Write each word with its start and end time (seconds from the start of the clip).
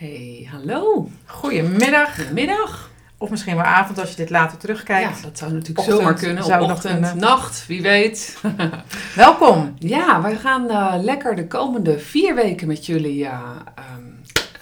Hey, 0.00 0.48
hallo. 0.50 1.08
Goedemiddag. 1.26 2.14
Goedemiddag. 2.16 2.90
Of 3.18 3.30
misschien 3.30 3.54
wel 3.54 3.64
avond 3.64 3.98
als 3.98 4.10
je 4.10 4.16
dit 4.16 4.30
later 4.30 4.58
terugkijkt. 4.58 5.16
Ja, 5.16 5.22
dat 5.22 5.38
zou 5.38 5.52
natuurlijk 5.52 5.88
zomaar 5.88 6.14
kunnen. 6.14 6.44
zou 6.44 6.62
Op 6.62 6.70
ochtend, 6.70 7.14
nacht, 7.14 7.66
wie 7.66 7.82
weet. 7.82 8.38
Welkom. 9.14 9.74
ja, 9.78 10.22
wij 10.22 10.36
gaan 10.36 10.70
eh, 10.70 10.94
lekker 11.02 11.36
de 11.36 11.46
komende 11.46 11.98
vier 11.98 12.34
weken 12.34 12.66
met 12.66 12.86
jullie 12.86 13.24
ehm, 13.26 13.34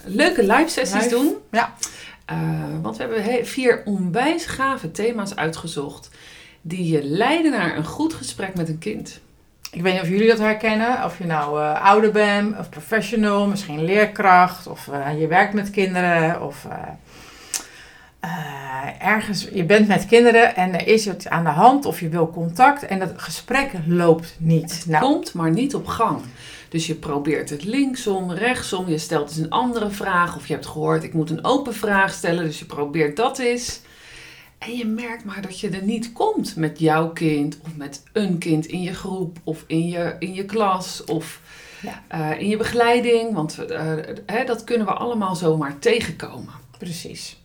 leuke 0.05 0.43
live 0.43 0.69
sessies 0.69 1.03
Live. 1.03 1.09
doen. 1.09 1.35
Ja. 1.51 1.75
Eh, 2.25 2.39
want 2.83 2.97
we 2.97 3.03
hebben 3.03 3.23
he- 3.25 3.45
vier 3.45 3.83
onwijs 3.85 4.47
gave 4.47 4.91
thema's 4.91 5.37
uitgezocht. 5.37 6.11
Die 6.61 6.89
je 6.93 7.05
leiden 7.05 7.51
naar 7.51 7.77
een 7.77 7.85
goed 7.87 8.15
gesprek 8.15 8.55
met 8.55 8.69
een 8.69 8.79
kind. 8.79 9.21
Ik 9.71 9.83
weet 9.83 9.93
niet 9.93 10.03
of 10.03 10.09
jullie 10.09 10.29
dat 10.29 10.39
herkennen. 10.39 11.05
Of 11.05 11.19
je 11.19 11.25
nou 11.25 11.61
eh, 11.61 11.85
ouder 11.85 12.13
bent 12.13 12.59
of 12.59 12.69
professional, 12.69 13.47
misschien 13.47 13.85
leerkracht. 13.85 14.67
Of 14.67 14.89
eh, 14.89 15.21
je 15.21 15.27
werkt 15.27 15.53
met 15.53 15.71
kinderen. 15.71 16.43
Of 16.43 16.67
eh, 18.21 18.29
ergens, 18.99 19.49
je 19.53 19.65
bent 19.65 19.89
met 19.89 20.07
kinderen 20.07 20.57
en 20.57 20.75
er 20.75 20.87
is 20.87 21.07
iets 21.07 21.29
aan 21.29 21.45
de 21.45 21.51
hand. 21.51 21.85
Of 21.85 22.01
je 22.01 22.09
wil 22.09 22.31
contact 22.31 22.87
en 22.87 22.99
dat 22.99 23.13
gesprek 23.17 23.71
loopt 23.87 24.37
niet. 24.39 24.85
Nou, 24.89 25.03
Komt 25.03 25.35
maar 25.35 25.51
niet 25.51 25.75
op 25.75 25.87
gang. 25.87 26.21
Dus 26.69 26.87
je 26.87 26.95
probeert 26.95 27.51
het 27.51 27.65
linksom, 27.65 28.33
rechtsom. 28.33 28.89
Je 28.89 28.99
stelt 28.99 29.29
eens 29.29 29.39
een 29.39 29.51
andere 29.51 29.91
vraag. 29.91 30.37
Of 30.37 30.47
je 30.47 30.53
hebt 30.53 30.67
gehoord, 30.67 31.05
ik 31.05 31.15
moet 31.15 31.31
een 31.31 31.45
open 31.45 31.75
vraag 31.75 32.13
stellen. 32.13 32.45
Dus 32.45 32.59
je 32.59 32.65
probeert 32.65 33.17
dat 33.17 33.39
eens. 33.39 33.81
En 34.59 34.77
je 34.77 34.87
merkt 34.87 35.25
maar 35.25 35.41
dat 35.43 35.61
je 35.61 35.69
er 35.71 35.83
niet 35.83 36.13
komt 36.13 36.57
met 36.57 36.79
jouw 36.79 37.09
kind. 37.09 37.59
Of 37.65 37.77
met 37.77 38.03
een 38.13 38.39
kind 38.39 38.67
in 38.67 38.83
je 38.83 38.95
groep. 38.95 39.39
Of 39.45 39.65
in 39.67 39.89
je, 39.89 40.17
in 40.19 40.35
je 40.35 40.45
klas. 40.45 41.05
Of 41.05 41.41
Ja. 41.81 42.03
eh, 42.09 42.41
in 42.41 42.49
je 42.49 42.57
begeleiding. 42.57 43.35
Want 43.35 43.59
eh, 43.59 43.93
hè, 44.27 44.45
dat 44.45 44.65
kunnen 44.65 44.87
we 44.87 44.93
allemaal 44.93 45.35
zomaar 45.37 45.79
tegenkomen. 45.79 46.53
Precies. 46.79 47.37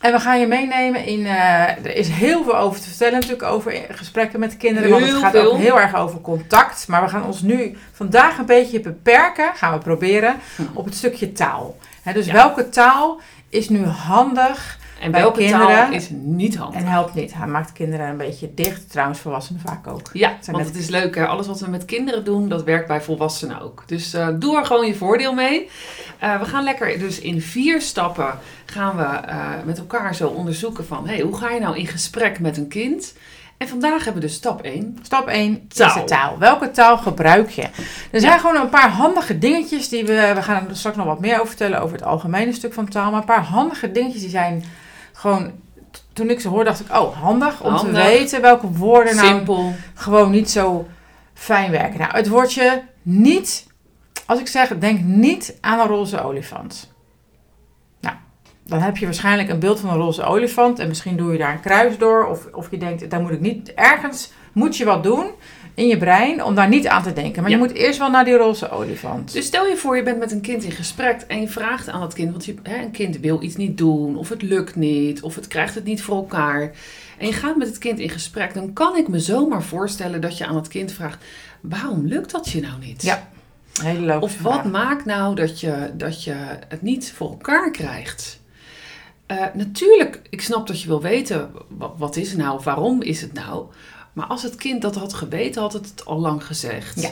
En 0.00 0.12
we 0.12 0.20
gaan 0.20 0.40
je 0.40 0.46
meenemen 0.46 1.04
in. 1.04 1.26
eh, 1.26 1.68
er 1.84 1.96
is 1.96 2.08
heel 2.08 2.44
veel 2.44 2.56
over 2.56 2.80
te 2.80 2.88
vertellen, 2.88 3.12
natuurlijk, 3.14 3.42
over 3.42 3.72
gesprekken 3.90 4.40
met 4.40 4.56
kinderen. 4.56 4.90
want 4.90 5.04
het 5.04 5.14
gaat 5.16 5.30
veel. 5.30 5.52
ook 5.52 5.58
heel 5.58 5.80
erg 5.80 5.94
over 5.94 6.20
contact. 6.20 6.88
Maar 6.88 7.02
we 7.02 7.08
gaan 7.08 7.24
ons 7.24 7.42
nu 7.42 7.76
vandaag 7.92 8.38
een 8.38 8.46
beetje 8.46 8.80
beperken, 8.80 9.50
gaan 9.54 9.72
we 9.72 9.78
proberen, 9.78 10.36
Hm. 10.56 10.62
op 10.74 10.84
het 10.84 10.94
stukje 10.94 11.32
taal. 11.32 11.76
Hè, 12.02 12.12
dus 12.12 12.26
Ja. 12.26 12.32
welke 12.32 12.68
taal 12.68 13.20
is 13.48 13.68
nu 13.68 13.84
handig 13.84 14.78
En 15.02 15.10
Bij 15.10 15.20
welke 15.20 15.48
taal 15.48 15.66
kinderen- 15.66 15.92
is 15.92 16.08
niet 16.10 16.56
handig? 16.56 16.80
en 16.80 16.86
helpt 16.86 17.14
niet? 17.14 17.34
Hij 17.34 17.46
maakt 17.46 17.72
kinderen 17.72 18.06
een 18.08 18.16
beetje 18.16 18.54
dicht, 18.54 18.90
trouwens 18.90 19.18
volwassenen 19.20 19.60
vaak 19.60 19.86
ook. 19.86 20.10
Ja, 20.12 20.28
Zijn 20.28 20.56
want 20.56 20.56
net- 20.56 20.74
het 20.74 20.82
is 20.84 20.88
leuk. 20.90 21.14
Hè? 21.14 21.26
Alles 21.26 21.46
wat 21.46 21.60
we 21.60 21.70
met 21.70 21.84
kinderen 21.84 22.24
doen, 22.24 22.48
dat 22.48 22.64
werkt 22.64 22.86
bij 22.88 23.00
volwassenen 23.00 23.60
ook. 23.60 23.82
Dus 23.86 24.14
eh, 24.14 24.28
doe 24.38 24.56
er 24.58 24.64
gewoon 24.66 24.86
je 24.86 24.94
voordeel 24.94 25.32
mee. 25.34 25.70
Eh, 26.18 26.38
we 26.38 26.44
gaan 26.44 26.64
lekker 26.64 26.98
dus 26.98 27.18
in 27.20 27.40
vier 27.40 27.80
stappen 27.80 28.38
gaan 28.66 28.96
we 28.96 29.02
eh, 29.02 29.36
met 29.64 29.78
elkaar 29.78 30.14
zo 30.14 30.28
onderzoeken 30.28 30.86
van... 30.86 31.08
Hey, 31.08 31.20
hoe 31.20 31.36
ga 31.36 31.50
je 31.50 31.60
nou 31.60 31.76
in 31.78 31.86
gesprek 31.86 32.40
met 32.40 32.56
een 32.56 32.68
kind? 32.68 33.14
En 33.56 33.68
vandaag 33.68 34.04
hebben 34.04 34.22
we 34.22 34.28
dus 34.28 34.36
stap 34.36 34.62
1. 34.62 34.98
Stap 35.02 35.26
1 35.28 35.66
is 35.70 35.76
Taal. 35.76 35.94
de 35.94 36.04
taal. 36.04 36.38
Welke 36.38 36.70
taal 36.70 36.98
gebruik 36.98 37.50
je? 37.50 37.62
Er 38.10 38.20
zijn 38.20 38.32
Ja. 38.32 38.38
gewoon 38.38 38.56
een 38.60 38.68
paar 38.68 38.88
handige 38.90 39.38
dingetjes 39.38 39.88
die 39.88 40.04
we... 40.04 40.32
We 40.34 40.42
gaan 40.42 40.68
er 40.68 40.76
straks 40.76 40.96
nog 40.96 41.06
wat 41.06 41.20
meer 41.20 41.34
over 41.34 41.46
vertellen 41.46 41.80
over 41.80 41.96
het 41.96 42.04
algemene 42.06 42.52
stuk 42.52 42.72
van 42.72 42.88
taal. 42.88 43.10
Maar 43.10 43.20
een 43.20 43.26
paar 43.26 43.44
handige 43.44 43.92
dingetjes 43.92 44.20
die 44.20 44.30
zijn 44.30 44.64
gewoon... 45.12 45.52
Toen 46.12 46.30
ik 46.30 46.40
ze 46.40 46.48
hoorde 46.48 46.64
dacht 46.64 46.80
ik, 46.80 46.90
oh 46.90 47.22
handig 47.22 47.60
om 47.60 47.72
Handig. 47.72 47.94
te 47.94 48.10
weten 48.10 48.40
welke 48.40 48.70
woorden 48.70 49.16
nou 49.16 49.28
Simpel. 49.28 49.74
gewoon 49.94 50.30
niet 50.30 50.50
zo 50.50 50.86
fijn 51.34 51.70
werken. 51.70 51.98
Nou, 51.98 52.12
het 52.16 52.28
woordje 52.28 52.82
niet... 53.02 53.66
Als 54.26 54.40
ik 54.40 54.46
zeg, 54.46 54.78
denk 54.78 55.00
niet 55.00 55.58
aan 55.60 55.80
een 55.80 55.86
roze 55.86 56.22
olifant. 56.22 56.92
Nou, 58.00 58.16
dan 58.64 58.80
heb 58.80 58.96
je 58.96 59.04
waarschijnlijk 59.04 59.48
een 59.48 59.58
beeld 59.58 59.80
van 59.80 59.90
een 59.90 59.96
roze 59.96 60.22
olifant. 60.22 60.78
En 60.78 60.88
misschien 60.88 61.16
doe 61.16 61.32
je 61.32 61.38
daar 61.38 61.52
een 61.52 61.60
kruis 61.60 61.98
door. 61.98 62.26
Of, 62.26 62.46
of 62.52 62.70
je 62.70 62.78
denkt, 62.78 63.10
daar 63.10 63.20
moet 63.20 63.30
ik 63.30 63.40
niet... 63.40 63.74
Ergens 63.74 64.32
moet 64.52 64.76
je 64.76 64.84
wat 64.84 65.02
doen 65.02 65.30
in 65.74 65.86
je 65.86 65.96
brein 65.98 66.44
om 66.44 66.54
daar 66.54 66.68
niet 66.68 66.86
aan 66.86 67.02
te 67.02 67.12
denken. 67.12 67.42
Maar 67.42 67.50
Ja. 67.50 67.56
je 67.56 67.62
moet 67.62 67.72
eerst 67.76 67.98
wel 67.98 68.10
naar 68.10 68.24
die 68.24 68.36
roze 68.36 68.70
olifant. 68.70 69.32
Dus 69.32 69.46
stel 69.46 69.66
je 69.66 69.76
voor, 69.76 69.96
je 69.96 70.02
bent 70.02 70.18
met 70.18 70.32
een 70.32 70.40
kind 70.40 70.64
in 70.64 70.70
gesprek 70.72 71.20
en 71.28 71.40
je 71.40 71.48
vraagt 71.48 71.88
aan 71.88 72.00
dat 72.00 72.14
kind, 72.14 72.30
want 72.30 72.44
je, 72.44 72.54
hè, 72.62 72.82
een 72.82 72.90
kind 72.90 73.18
wil 73.18 73.42
iets 73.42 73.56
niet 73.56 73.78
doen, 73.78 74.16
of 74.16 74.28
het 74.28 74.42
lukt 74.42 74.76
niet, 74.76 75.22
of 75.22 75.34
het 75.34 75.48
krijgt 75.48 75.74
het 75.74 75.84
niet 75.84 76.02
voor 76.02 76.16
elkaar. 76.16 76.70
En 77.18 77.26
je 77.26 77.32
gaat 77.32 77.56
met 77.56 77.68
het 77.68 77.78
kind 77.78 77.98
in 77.98 78.10
gesprek, 78.10 78.54
dan 78.54 78.72
kan 78.72 78.96
ik 78.96 79.08
me 79.08 79.18
zomaar 79.20 79.62
voorstellen 79.62 80.20
dat 80.20 80.38
je 80.38 80.46
aan 80.46 80.56
het 80.56 80.68
kind 80.68 80.92
vraagt, 80.92 81.24
waarom 81.60 82.06
lukt 82.06 82.30
dat 82.32 82.48
je 82.48 82.60
nou 82.60 82.74
niet? 82.80 83.02
Ja, 83.02 83.30
Hele 83.82 84.20
Of 84.20 84.40
wat 84.40 84.52
vraag. 84.52 84.64
maakt 84.70 85.04
nou 85.04 85.34
dat 85.34 85.60
je, 85.60 85.90
dat 85.94 86.24
je 86.24 86.34
het 86.68 86.82
niet 86.82 87.12
voor 87.16 87.30
elkaar 87.30 87.70
krijgt? 87.70 88.40
Eh, 89.26 89.44
natuurlijk, 89.54 90.20
ik 90.30 90.40
snap 90.40 90.66
dat 90.66 90.80
je 90.82 90.88
wil 90.88 91.02
weten, 91.02 91.50
wat, 91.68 91.92
wat 91.96 92.16
is 92.16 92.28
het 92.28 92.38
nou, 92.38 92.60
waarom 92.64 93.02
is 93.02 93.20
het 93.20 93.32
nou? 93.32 93.64
Maar 94.12 94.26
als 94.26 94.42
het 94.42 94.54
kind 94.56 94.82
dat 94.82 94.94
had 94.94 95.14
geweten, 95.14 95.62
had 95.62 95.72
het 95.72 95.88
het 95.88 96.04
al 96.04 96.18
lang 96.18 96.44
gezegd. 96.46 97.02
Ja. 97.02 97.10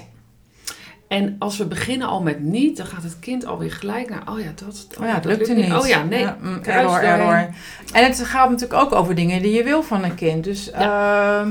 En 1.09 1.37
als 1.39 1.57
we 1.57 1.67
beginnen 1.67 2.09
al 2.09 2.23
met 2.23 2.41
niet, 2.41 2.77
dan 2.77 2.87
gaat 2.87 3.03
het 3.03 3.19
kind 3.19 3.47
alweer 3.47 3.73
gelijk 3.73 4.11
naar, 4.11 4.23
oh 4.29 4.41
ja, 4.41 4.53
dat, 4.55 4.87
Oh 5.01 5.07
ja, 5.07 5.15
het 5.15 5.23
dat 5.23 5.33
lukte 5.33 5.53
niet. 5.53 5.73
Oh 5.73 5.87
ja, 5.87 6.03
nee. 6.03 6.27
mm, 6.41 6.61
error, 6.63 7.03
error. 7.03 7.49
En 7.93 8.05
het 8.05 8.21
gaat 8.25 8.51
natuurlijk 8.51 8.81
ook 8.83 8.93
over 8.93 9.15
dingen 9.15 9.43
die 9.43 9.53
je 9.53 9.65
wil 9.65 9.83
van 9.83 10.05
een 10.05 10.15
kind. 10.15 10.45
Dus 10.45 10.71
ehm, 10.71 11.51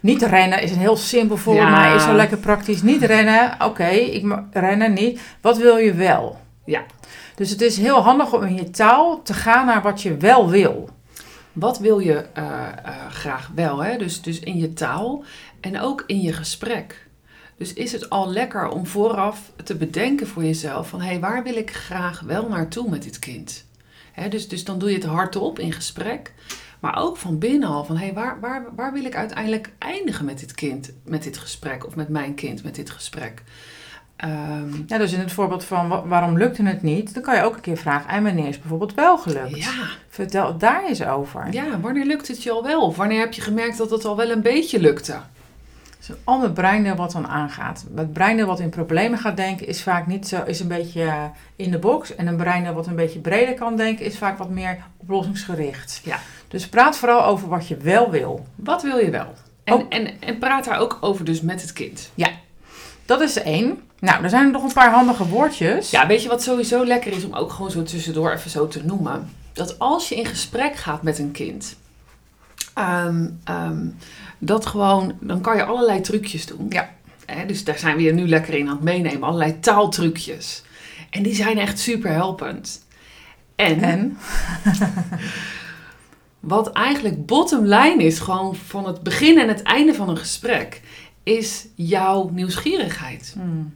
niet 0.00 0.22
rennen 0.22 0.62
is 0.62 0.70
een 0.70 0.78
heel 0.78 0.96
simpel 0.96 1.36
voorbeeld, 1.36 1.66
Ja. 1.66 1.74
maar 1.74 1.94
is 1.94 2.02
zo 2.02 2.14
lekker 2.14 2.38
praktisch. 2.38 2.82
Niet 2.82 3.02
rennen, 3.02 3.56
oké, 3.64 3.88
ik 3.88 4.36
rennen 4.52 4.92
niet. 4.92 5.20
Wat 5.40 5.56
wil 5.58 5.76
je 5.76 5.94
wel? 5.94 6.40
Ja. 6.64 6.82
Dus 7.34 7.50
het 7.50 7.60
is 7.60 7.76
heel 7.76 7.98
handig 8.00 8.32
om 8.32 8.42
in 8.42 8.54
je 8.54 8.70
taal 8.70 9.22
te 9.22 9.34
gaan 9.34 9.66
naar 9.66 9.82
wat 9.82 10.02
je 10.02 10.16
wel 10.16 10.50
wil. 10.50 10.88
Wat 11.52 11.78
wil 11.78 11.98
je 11.98 12.14
eh, 12.14 12.68
eh, 12.84 13.10
graag 13.10 13.50
wel? 13.54 13.78
Hè? 13.78 13.96
Dus, 13.96 14.22
dus 14.22 14.38
in 14.38 14.58
je 14.58 14.72
taal 14.72 15.24
en 15.60 15.80
ook 15.80 16.04
in 16.06 16.20
je 16.20 16.32
gesprek. 16.32 17.06
Dus 17.56 17.72
is 17.72 17.92
het 17.92 18.10
al 18.10 18.30
lekker 18.30 18.68
om 18.68 18.86
vooraf 18.86 19.52
te 19.64 19.76
bedenken 19.76 20.26
voor 20.26 20.44
jezelf 20.44 20.88
van 20.88 21.00
hé, 21.00 21.08
hey, 21.08 21.20
waar 21.20 21.42
wil 21.42 21.56
ik 21.56 21.74
graag 21.74 22.20
wel 22.20 22.48
naartoe 22.48 22.90
met 22.90 23.02
dit 23.02 23.18
kind? 23.18 23.66
Dus, 24.28 24.48
dus 24.48 24.64
dan 24.64 24.78
doe 24.78 24.88
je 24.88 24.94
het 24.94 25.04
hardop 25.04 25.58
in 25.58 25.72
gesprek. 25.72 26.32
Maar 26.80 26.98
ook 26.98 27.16
van 27.16 27.38
binnen 27.38 27.68
al 27.68 27.84
van 27.84 27.96
hé, 27.96 28.04
hey, 28.04 28.14
waar, 28.14 28.40
waar, 28.40 28.74
waar 28.74 28.92
wil 28.92 29.04
ik 29.04 29.14
uiteindelijk 29.14 29.72
eindigen 29.78 30.24
met 30.24 30.38
dit 30.38 30.54
kind, 30.54 30.92
met 31.04 31.22
dit 31.22 31.38
gesprek? 31.38 31.86
Of 31.86 31.96
met 31.96 32.08
mijn 32.08 32.34
kind, 32.34 32.62
met 32.62 32.74
dit 32.74 32.90
gesprek? 32.90 33.42
Ehm, 34.18 34.68
Ja, 34.86 34.98
dus 34.98 35.12
in 35.12 35.18
het 35.20 35.32
voorbeeld 35.32 35.64
van 35.64 35.88
wa- 35.88 36.06
waarom 36.06 36.38
lukte 36.38 36.62
het 36.62 36.82
niet, 36.82 37.14
dan 37.14 37.22
kan 37.22 37.36
je 37.36 37.42
ook 37.42 37.54
een 37.54 37.60
keer 37.60 37.76
vragen, 37.76 38.10
en 38.10 38.22
wanneer 38.22 38.48
is 38.48 38.58
bijvoorbeeld 38.58 38.94
wel 38.94 39.18
gelukt? 39.18 39.56
ja, 39.56 39.72
Vertel 40.08 40.56
daar 40.56 40.84
eens 40.86 41.04
over. 41.04 41.46
ja, 41.50 41.80
wanneer 41.80 42.04
lukt 42.06 42.28
het 42.28 42.42
je 42.42 42.50
al 42.50 42.62
wel? 42.62 42.82
Of 42.82 42.96
wanneer 42.96 43.20
heb 43.20 43.32
je 43.32 43.40
gemerkt 43.40 43.78
dat 43.78 43.90
het 43.90 44.04
al 44.04 44.16
wel 44.16 44.30
een 44.30 44.42
beetje 44.42 44.80
lukte? 44.80 45.16
Is 46.00 46.08
een 46.08 46.16
ander 46.24 46.50
breindeel 46.50 46.94
wat 46.94 47.12
dan 47.12 47.26
aangaat. 47.28 47.84
Het 47.94 48.12
breindeel 48.12 48.46
wat 48.46 48.60
in 48.60 48.68
problemen 48.68 49.18
gaat 49.18 49.36
denken 49.36 49.66
is 49.66 49.82
vaak 49.82 50.06
niet 50.06 50.28
zo, 50.28 50.42
is 50.42 50.60
een 50.60 50.68
beetje 50.68 51.02
eh, 51.02 51.22
in 51.56 51.70
de 51.70 51.78
box. 51.78 52.14
En 52.14 52.26
een 52.26 52.36
breindeel 52.36 52.72
wat 52.74 52.86
een 52.86 52.96
beetje 52.96 53.18
breder 53.18 53.54
kan 53.54 53.76
denken 53.76 54.04
is 54.04 54.18
vaak 54.18 54.38
wat 54.38 54.50
meer 54.50 54.78
oplossingsgericht. 54.96 56.00
Ja. 56.04 56.18
Dus 56.48 56.68
praat 56.68 56.96
vooral 56.96 57.24
over 57.24 57.48
wat 57.48 57.68
je 57.68 57.76
wel 57.76 58.10
wil. 58.10 58.46
Wat 58.54 58.82
wil 58.82 58.98
je 58.98 59.10
wel? 59.10 59.34
En, 59.64 59.74
Oh. 59.74 59.86
en, 59.88 60.20
en 60.20 60.38
praat 60.38 60.64
daar 60.64 60.78
ook 60.78 60.98
over 61.00 61.24
dus 61.24 61.40
met 61.40 61.60
het 61.62 61.72
kind. 61.72 62.10
Dat 63.06 63.20
is 63.20 63.42
één. 63.42 63.80
Nou, 64.00 64.22
er 64.22 64.30
zijn 64.30 64.50
nog 64.50 64.62
een 64.62 64.72
paar 64.72 64.90
handige 64.90 65.28
woordjes. 65.28 65.90
Ja, 65.90 66.06
weet 66.06 66.22
je 66.22 66.28
wat 66.28 66.42
sowieso 66.42 66.84
lekker 66.84 67.12
is 67.12 67.24
om 67.24 67.34
ook 67.34 67.52
gewoon 67.52 67.70
zo 67.70 67.82
tussendoor 67.82 68.32
even 68.32 68.50
zo 68.50 68.68
te 68.68 68.84
noemen? 68.84 69.30
Dat 69.52 69.78
als 69.78 70.08
je 70.08 70.14
in 70.14 70.26
gesprek 70.26 70.76
gaat 70.76 71.02
met 71.02 71.18
een 71.18 71.30
kind, 71.30 71.76
ehm, 72.74 73.28
ehm, 73.44 73.86
dat 74.38 74.66
gewoon, 74.66 75.16
dan 75.20 75.40
kan 75.40 75.56
je 75.56 75.64
allerlei 75.64 76.00
trucjes 76.00 76.46
doen. 76.46 76.66
Ja. 76.68 76.90
Dus 77.46 77.64
daar 77.64 77.78
zijn 77.78 77.96
we 77.96 78.02
je 78.02 78.12
nu 78.12 78.28
lekker 78.28 78.54
in 78.54 78.68
aan 78.68 78.74
het 78.74 78.84
meenemen. 78.84 79.22
Allerlei 79.22 79.60
taaltrucjes. 79.60 80.62
En 81.10 81.22
die 81.22 81.34
zijn 81.34 81.58
echt 81.58 81.78
super 81.78 82.10
helpend. 82.10 82.86
En, 83.56 83.82
En? 83.82 84.18
wat 86.40 86.72
eigenlijk 86.72 87.26
bottom 87.26 87.64
line 87.64 88.04
is, 88.04 88.18
gewoon 88.18 88.56
van 88.56 88.86
het 88.86 89.02
begin 89.02 89.38
en 89.38 89.48
het 89.48 89.62
einde 89.62 89.94
van 89.94 90.08
een 90.08 90.16
gesprek, 90.16 90.80
is 91.22 91.66
jouw 91.74 92.28
nieuwsgierigheid. 92.32 93.32
Hmm. 93.34 93.74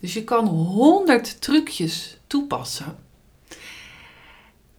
Dus 0.00 0.12
je 0.12 0.24
kan 0.24 0.46
honderd 0.46 1.40
trucjes 1.40 2.18
toepassen. 2.26 2.96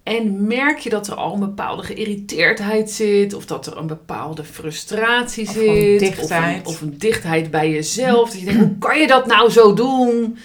En 0.03 0.47
merk 0.47 0.79
je 0.79 0.89
dat 0.89 1.07
er 1.07 1.15
al 1.15 1.33
een 1.33 1.39
bepaalde 1.39 1.83
geïrriteerdheid 1.83 2.91
zit, 2.91 3.33
of 3.33 3.45
dat 3.45 3.67
er 3.67 3.77
een 3.77 3.87
bepaalde 3.87 4.43
frustratie 4.43 5.47
Of 5.47 5.53
zit. 5.53 6.19
Of, 6.19 6.29
een, 6.29 6.65
of 6.65 6.81
een 6.81 6.97
dichtheid 6.97 7.51
bij 7.51 7.71
jezelf. 7.71 8.29
Dat 8.29 8.39
je 8.39 8.45
denkt, 8.45 8.61
hoe 8.61 8.77
kan 8.77 8.99
je 8.99 9.07
dat 9.07 9.25
nou 9.25 9.49
zo 9.49 9.73
doen? 9.73 10.37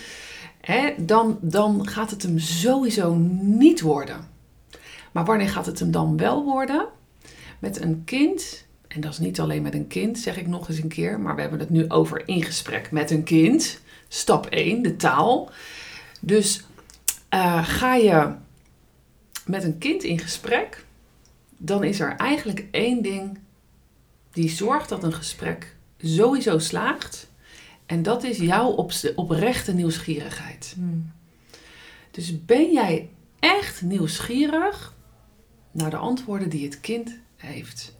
Hè, 0.60 0.94
dan, 0.96 1.38
dan 1.40 1.88
gaat 1.88 2.10
het 2.10 2.22
hem 2.22 2.38
sowieso 2.38 3.14
niet 3.40 3.80
worden. 3.80 4.28
Maar 5.12 5.24
wanneer 5.24 5.48
gaat 5.48 5.66
het 5.66 5.78
hem 5.78 5.90
dan 5.90 6.16
wel 6.16 6.44
worden? 6.44 6.86
Met 7.58 7.80
een 7.80 8.02
kind, 8.04 8.65
en 8.96 9.02
dat 9.02 9.12
is 9.12 9.18
niet 9.18 9.40
alleen 9.40 9.62
met 9.62 9.74
een 9.74 9.86
kind, 9.86 10.18
zeg 10.18 10.36
ik 10.36 10.46
nog 10.46 10.68
eens 10.68 10.78
een 10.78 10.88
keer, 10.88 11.20
maar 11.20 11.34
we 11.34 11.40
hebben 11.40 11.58
het 11.58 11.70
nu 11.70 11.88
over 11.88 12.28
in 12.28 12.42
gesprek 12.42 12.90
met 12.90 13.10
een 13.10 13.22
kind. 13.22 13.80
Stap 14.08 14.46
1, 14.46 14.82
de 14.82 14.96
taal. 14.96 15.50
Dus 16.20 16.64
eh, 17.28 17.66
ga 17.68 17.94
je 17.94 18.34
met 19.46 19.64
een 19.64 19.78
kind 19.78 20.02
in 20.02 20.18
gesprek, 20.18 20.84
dan 21.56 21.84
is 21.84 22.00
er 22.00 22.16
eigenlijk 22.16 22.64
één 22.70 23.02
ding 23.02 23.38
die 24.32 24.48
zorgt 24.48 24.88
dat 24.88 25.02
een 25.02 25.12
gesprek 25.12 25.76
sowieso 25.98 26.58
slaagt. 26.58 27.30
En 27.86 28.02
dat 28.02 28.22
is 28.24 28.38
jouw 28.38 28.68
op- 28.68 28.92
oprechte 29.14 29.74
nieuwsgierigheid. 29.74 30.72
Hmm. 30.76 31.12
Dus 32.10 32.44
ben 32.44 32.72
jij 32.72 33.08
echt 33.38 33.82
nieuwsgierig 33.82 34.94
naar 35.70 35.90
de 35.90 35.96
antwoorden 35.96 36.48
die 36.48 36.64
het 36.64 36.80
kind 36.80 37.18
heeft? 37.36 37.95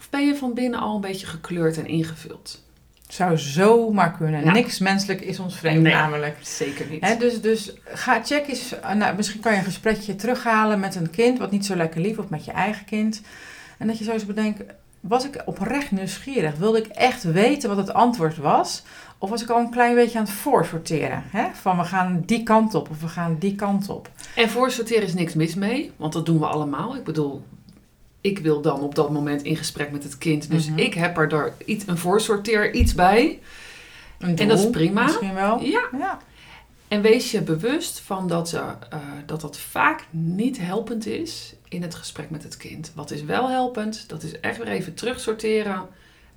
Of 0.00 0.10
ben 0.10 0.26
je 0.26 0.36
van 0.36 0.54
binnen 0.54 0.80
al 0.80 0.94
een 0.94 1.00
beetje 1.00 1.26
gekleurd 1.26 1.78
en 1.78 1.86
ingevuld? 1.86 2.62
Zou 3.08 3.38
zomaar 3.38 4.12
kunnen. 4.16 4.44
Ja. 4.44 4.52
Niks 4.52 4.78
menselijk 4.78 5.20
is 5.20 5.38
ons 5.38 5.56
vreemd 5.56 5.82
Nee. 5.82 5.92
namelijk. 5.92 6.36
Zeker 6.42 6.86
niet. 6.90 7.20
Dus, 7.20 7.40
dus 7.40 7.72
ga 7.84 8.20
check 8.24 8.48
eens. 8.48 8.80
eh, 8.80 8.92
Nou, 8.94 9.16
misschien 9.16 9.40
kan 9.40 9.52
je 9.52 9.58
een 9.58 9.64
gesprekje 9.64 10.16
terughalen 10.16 10.80
met 10.80 10.94
een 10.94 11.10
kind 11.10 11.38
wat 11.38 11.50
niet 11.50 11.66
zo 11.66 11.76
lekker 11.76 12.00
lief 12.00 12.18
of 12.18 12.28
met 12.28 12.44
je 12.44 12.52
eigen 12.52 12.84
kind. 12.84 13.20
En 13.78 13.86
dat 13.86 13.98
je 13.98 14.04
zo 14.04 14.12
eens 14.12 14.26
bedenkt, 14.26 14.62
was 15.00 15.24
ik 15.24 15.42
oprecht 15.44 15.90
nieuwsgierig? 15.90 16.56
Wilde 16.56 16.78
ik 16.78 16.86
echt 16.86 17.22
weten 17.22 17.68
wat 17.68 17.78
het 17.78 17.92
antwoord 17.92 18.36
was? 18.36 18.82
Of 19.18 19.30
was 19.30 19.42
ik 19.42 19.48
al 19.50 19.58
een 19.60 19.70
klein 19.70 19.94
beetje 19.94 20.18
aan 20.18 20.24
het 20.24 20.32
voorsorteren? 20.34 21.22
Hè? 21.30 21.44
Van 21.52 21.76
we 21.78 21.84
gaan 21.84 22.22
die 22.26 22.42
kant 22.42 22.74
op 22.74 22.90
of 22.90 23.00
we 23.00 23.08
gaan 23.08 23.36
die 23.38 23.54
kant 23.54 23.88
op. 23.88 24.10
En 24.36 24.48
voor 24.50 24.70
sorteren 24.70 25.02
is 25.02 25.14
niks 25.14 25.34
mis 25.34 25.54
mee, 25.54 25.92
want 25.96 26.12
dat 26.12 26.26
doen 26.26 26.38
we 26.38 26.46
allemaal. 26.46 26.96
Ik 26.96 27.04
bedoel, 27.04 27.42
ik 28.20 28.38
wil 28.38 28.60
dan 28.60 28.80
op 28.80 28.94
dat 28.94 29.10
moment 29.10 29.42
in 29.42 29.56
gesprek 29.56 29.90
met 29.90 30.02
het 30.02 30.18
kind. 30.18 30.50
Dus 30.50 30.68
Mhm. 30.68 30.78
ik 30.78 30.94
heb 30.94 31.18
er 31.18 31.28
daar 31.28 31.52
iets, 31.64 31.84
een 31.86 31.98
voorsorteer 31.98 32.72
iets 32.74 32.94
bij. 32.94 33.38
En 34.18 34.48
dat 34.48 34.58
is 34.58 34.70
prima. 34.70 35.04
Misschien 35.04 35.34
wel. 35.34 35.60
Ja. 35.62 35.88
Ja. 35.98 36.18
En 36.88 37.00
wees 37.02 37.30
je 37.30 37.42
bewust 37.42 38.00
van 38.00 38.28
dat, 38.28 38.52
eh, 38.52 38.68
eh, 38.90 38.98
dat 39.26 39.40
dat 39.40 39.58
vaak 39.58 40.06
niet 40.10 40.58
helpend 40.58 41.06
is 41.06 41.54
in 41.68 41.82
het 41.82 41.94
gesprek 41.94 42.30
met 42.30 42.42
het 42.42 42.56
kind. 42.56 42.92
Wat 42.94 43.10
is 43.10 43.22
wel 43.22 43.48
helpend? 43.48 44.04
Dat 44.08 44.22
is 44.22 44.40
echt 44.40 44.58
weer 44.58 44.68
even 44.68 44.94
terugsorteren 44.94 45.86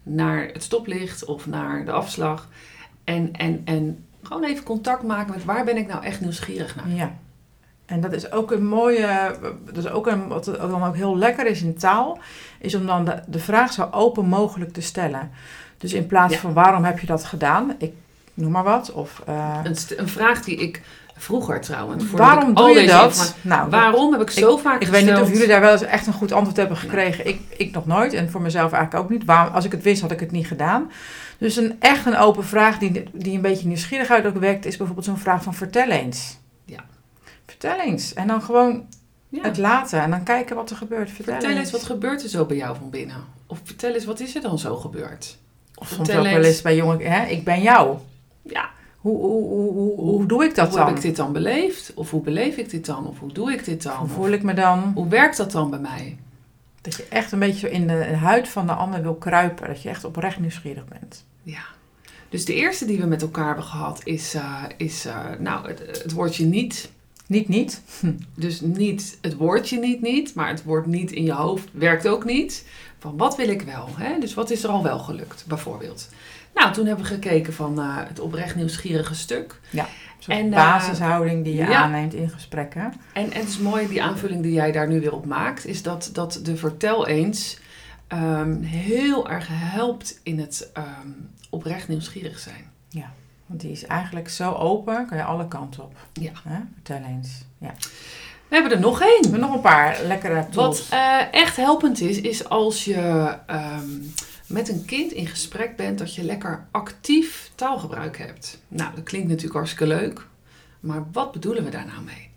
naar 0.04 0.50
het 0.54 0.64
stoplicht 0.64 1.26
of 1.26 1.48
naar 1.48 1.86
de 1.86 1.92
afslag. 1.92 2.50
En, 3.04 3.32
en, 3.34 3.62
en 3.66 4.06
gewoon 4.24 4.44
even 4.44 4.64
contact 4.64 5.04
maken 5.04 5.34
met 5.34 5.46
waar 5.46 5.66
ben 5.66 5.78
ik 5.78 5.88
nou 5.88 6.04
echt 6.04 6.22
nieuwsgierig 6.22 6.76
naar. 6.76 6.90
Ja. 6.90 7.18
En 7.86 8.02
dat 8.02 8.14
is 8.14 8.32
ook 8.32 8.52
een 8.52 8.66
mooie, 8.68 9.36
dat 9.66 9.78
is 9.86 9.90
ook 9.92 10.08
een, 10.08 10.28
wat 10.28 10.46
dan 10.46 10.84
ook 10.84 10.96
heel 10.96 11.18
lekker 11.18 11.46
is 11.46 11.62
in 11.62 11.78
taal, 11.78 12.18
is 12.60 12.76
om 12.76 12.86
dan 12.86 13.06
de, 13.06 13.20
de 13.28 13.40
vraag 13.40 13.74
zo 13.74 13.88
open 13.92 14.26
mogelijk 14.26 14.74
te 14.74 14.82
stellen. 14.82 15.32
Dus 15.78 15.94
in 15.94 16.08
plaats 16.08 16.34
Ja. 16.34 16.40
van 16.40 16.54
waarom 16.54 16.84
heb 16.84 17.00
je 17.00 17.06
dat 17.08 17.24
gedaan, 17.26 17.76
ik 17.78 17.92
noem 18.34 18.52
maar 18.52 18.64
wat, 18.64 18.92
of 18.92 19.22
eh, 19.26 19.60
Een, 19.64 19.76
een 19.98 20.08
vraag 20.10 20.44
die 20.44 20.56
ik 20.56 20.82
vroeger 21.16 21.62
trouwens. 21.62 22.12
waarom 22.12 22.50
ik 22.50 22.58
al 22.58 22.66
doe 22.68 22.82
je 22.82 22.88
dat? 22.88 23.36
Nou, 23.42 23.70
Waarom 23.70 24.12
heb 24.12 24.22
ik 24.22 24.30
zo 24.30 24.58
vaak 24.58 24.82
ik 24.82 24.88
weet 24.88 25.06
niet 25.06 25.20
of 25.22 25.32
jullie 25.32 25.48
daar 25.48 25.62
wel 25.62 25.72
eens 25.72 25.82
echt 25.82 26.08
een 26.08 26.14
goed 26.14 26.32
antwoord 26.32 26.58
hebben 26.58 26.78
gekregen. 26.78 27.28
Ik, 27.28 27.40
ik 27.58 27.72
nog 27.74 27.86
nooit 27.86 28.14
en 28.14 28.32
voor 28.32 28.42
mezelf 28.42 28.72
eigenlijk 28.72 29.04
ook 29.04 29.10
niet. 29.10 29.26
Waarom, 29.26 29.54
als 29.54 29.66
ik 29.66 29.72
het 29.72 29.84
wist, 29.84 30.02
had 30.02 30.12
ik 30.12 30.20
het 30.20 30.32
niet 30.32 30.48
gedaan. 30.48 30.92
Dus 31.38 31.56
een 31.56 31.76
echt 31.80 32.06
een 32.06 32.18
open 32.18 32.44
vraag 32.46 32.78
die, 32.78 33.04
die 33.12 33.36
een 33.36 33.42
beetje 33.42 33.68
nieuwsgierigheid 33.68 34.26
ook 34.26 34.38
wekt, 34.38 34.66
is 34.66 34.78
bijvoorbeeld 34.78 35.06
zo'n 35.08 35.18
vraag 35.18 35.44
van 35.44 35.54
vertel 35.54 35.90
eens. 35.90 36.38
Vertel 37.46 37.80
eens. 37.80 38.14
En 38.14 38.28
dan 38.28 38.42
gewoon 38.42 38.86
Ja. 39.30 39.44
het 39.44 39.58
laten 39.58 40.02
en 40.02 40.10
dan 40.10 40.24
kijken 40.24 40.56
wat 40.56 40.70
er 40.70 40.76
gebeurt. 40.76 41.12
Vertel, 41.12 41.34
Vertel 41.34 41.58
eens, 41.58 41.72
wat 41.72 41.84
gebeurt 41.84 42.24
er 42.24 42.30
zo 42.30 42.46
bij 42.46 42.58
jou 42.58 42.76
van 42.78 42.90
binnen? 42.90 43.24
Of 43.48 43.60
vertel 43.64 43.94
eens, 43.94 44.06
wat 44.06 44.20
is 44.20 44.36
er 44.36 44.42
dan 44.42 44.60
zo 44.60 44.76
gebeurd? 44.76 45.38
Of 45.76 45.88
vertel 45.88 46.06
soms 46.06 46.18
ook 46.18 46.24
wel 46.24 46.36
eens. 46.38 46.48
eens 46.48 46.62
bij 46.62 46.76
jongen, 46.76 47.00
hè, 47.12 47.26
ik 47.26 47.44
ben 47.44 47.62
jou. 47.62 47.98
Ja, 48.42 48.70
Hoe, 48.98 49.18
hoe, 49.18 49.44
hoe, 49.48 49.72
hoe, 49.72 50.00
hoe 50.00 50.26
doe 50.26 50.44
ik 50.44 50.56
dat 50.56 50.68
hoe 50.68 50.78
dan? 50.78 50.88
heb 50.88 50.96
ik 50.96 51.02
dit 51.02 51.16
dan 51.16 51.34
beleefd? 51.34 51.92
Of 51.96 52.12
hoe 52.12 52.22
beleef 52.22 52.58
ik 52.58 52.70
dit 52.70 52.86
dan? 52.86 53.08
Of 53.08 53.20
hoe 53.20 53.32
doe 53.34 53.52
ik 53.54 53.66
dit 53.66 53.84
dan? 53.84 53.98
Hoe 53.98 54.08
voel 54.10 54.30
ik 54.30 54.44
me 54.44 54.54
dan? 54.54 54.92
hoe 54.96 55.08
werkt 55.08 55.38
dat 55.38 55.52
dan 55.52 55.70
bij 55.70 55.80
mij? 55.80 56.18
Dat 56.82 56.96
je 56.96 57.06
echt 57.10 57.32
een 57.32 57.40
beetje 57.40 57.68
zo 57.68 57.74
in 57.74 57.88
de 57.88 57.94
huid 58.16 58.48
van 58.48 58.66
de 58.68 58.74
ander 58.74 59.02
wil 59.02 59.16
kruipen. 59.16 59.68
Dat 59.68 59.82
je 59.82 59.90
echt 59.90 60.04
oprecht 60.04 60.40
nieuwsgierig 60.40 60.88
bent. 60.88 61.26
Ja. 61.44 61.64
Dus 62.30 62.46
de 62.46 62.54
eerste 62.54 62.86
die 62.86 63.00
we 63.00 63.06
met 63.06 63.22
elkaar 63.22 63.46
hebben 63.46 63.64
gehad 63.64 64.02
is, 64.04 64.34
eh, 64.34 64.64
is 64.78 65.06
eh, 65.06 65.20
nou, 65.40 65.68
het, 65.68 65.80
het 66.04 66.12
woordje 66.12 66.46
niet. 66.46 66.92
Niet, 67.28 67.48
niet. 67.48 67.82
Dus 68.36 68.62
niet 68.62 69.18
het 69.22 69.36
woordje 69.36 69.80
niet, 69.80 70.02
niet, 70.02 70.34
maar 70.34 70.48
het 70.48 70.64
woord 70.64 70.86
niet 70.86 71.12
in 71.12 71.24
je 71.24 71.34
hoofd 71.34 71.70
werkt 71.72 72.08
ook 72.08 72.26
niet. 72.26 72.66
Van 73.00 73.18
wat 73.18 73.36
wil 73.36 73.50
ik 73.50 73.62
wel? 73.62 73.88
Hè? 73.98 74.20
Dus 74.20 74.34
wat 74.34 74.50
is 74.50 74.64
er 74.64 74.70
al 74.70 74.84
wel 74.84 75.00
gelukt, 75.00 75.46
bijvoorbeeld? 75.48 76.10
Nou, 76.54 76.74
toen 76.74 76.86
hebben 76.86 77.06
we 77.06 77.12
gekeken 77.12 77.54
van 77.54 77.80
eh, 77.80 77.98
het 77.98 78.20
oprecht 78.20 78.56
nieuwsgierige 78.56 79.16
stuk. 79.16 79.60
Zo'n 80.18 80.36
En, 80.36 80.46
eh, 80.46 80.56
basishouding 80.56 81.44
die 81.44 81.56
je 81.56 81.64
ja. 81.64 81.84
aanneemt 81.84 82.14
in 82.14 82.30
gesprekken. 82.30 82.94
En, 83.14 83.32
en 83.32 83.40
het 83.40 83.50
is 83.50 83.58
mooi, 83.58 83.88
die 83.88 84.04
aanvulling 84.04 84.44
die 84.44 84.54
jij 84.54 84.72
daar 84.72 84.88
nu 84.88 85.00
weer 85.00 85.14
op 85.14 85.26
maakt, 85.26 85.66
is 85.66 85.82
dat, 85.82 86.10
dat 86.14 86.40
de 86.44 86.56
vertel 86.56 87.08
eens 87.08 87.60
ehm, 88.08 88.62
heel 88.62 89.30
erg 89.30 89.48
helpt 89.50 90.20
in 90.24 90.40
het 90.40 90.70
ehm, 90.74 91.08
oprecht 91.50 91.88
nieuwsgierig 91.88 92.40
zijn. 92.40 92.72
Want 93.46 93.62
die 93.62 93.72
is 93.72 93.86
eigenlijk 93.86 94.30
zo 94.30 94.52
open, 94.52 95.06
kan 95.08 95.18
je 95.18 95.24
alle 95.24 95.48
kanten 95.48 95.84
op. 95.84 95.96
Ja. 96.14 96.32
Hè? 96.44 96.60
Vertel 96.74 97.02
eens. 97.10 97.44
Ja. 97.58 97.74
We 98.48 98.60
hebben 98.60 98.72
er 98.72 98.80
nog 98.80 99.00
We 99.00 99.06
één. 99.06 99.22
hebben 99.22 99.40
nog 99.40 99.54
een 99.54 99.62
paar 99.62 100.04
lekkere 100.04 100.48
tools. 100.50 100.90
Wat 100.90 101.00
eh, 101.00 101.34
echt 101.34 101.56
helpend 101.56 102.00
is, 102.02 102.22
is 102.22 102.50
als 102.50 102.86
je 102.86 103.36
ehm, 103.48 103.90
met 104.48 104.70
een 104.70 104.86
kind 104.86 105.12
in 105.12 105.28
gesprek 105.28 105.76
bent, 105.76 106.00
dat 106.00 106.16
je 106.16 106.24
lekker 106.24 106.68
actief 106.72 107.52
taalgebruik 107.56 108.18
hebt. 108.18 108.62
Nou, 108.68 108.96
dat 108.96 109.04
klinkt 109.04 109.28
natuurlijk 109.28 109.56
hartstikke 109.56 109.88
leuk, 109.88 110.28
maar 110.80 111.04
wat 111.12 111.32
bedoelen 111.32 111.64
we 111.64 111.70
daar 111.70 111.86
nou 111.86 112.02
mee? 112.04 112.32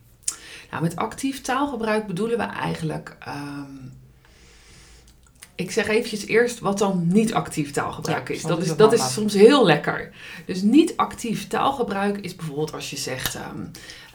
Nou, 0.71 0.83
met 0.83 0.97
actief 0.97 1.41
taalgebruik 1.41 2.07
bedoelen 2.07 2.39
we 2.39 2.45
eigenlijk. 2.45 3.17
ehm, 3.21 3.65
ik 5.57 5.71
zeg 5.71 5.87
eventjes 5.89 6.27
eerst 6.27 6.59
wat 6.59 6.79
dan 6.79 7.07
niet 7.13 7.35
actief 7.35 7.71
taalgebruik 7.73 8.29
Ja, 8.29 8.35
is. 8.35 8.43
dat 8.43 8.63
is 8.63 8.77
dat 8.77 8.93
is 8.93 9.13
soms 9.13 9.35
heel 9.35 9.65
lekker. 9.67 10.11
Dus 10.47 10.63
niet 10.63 10.97
actief 10.97 11.47
taalgebruik 11.49 12.19
is 12.19 12.37
bijvoorbeeld 12.37 12.73
als 12.75 12.91
je 12.91 12.97
zegt: 12.97 13.35
ehm, 13.35 13.45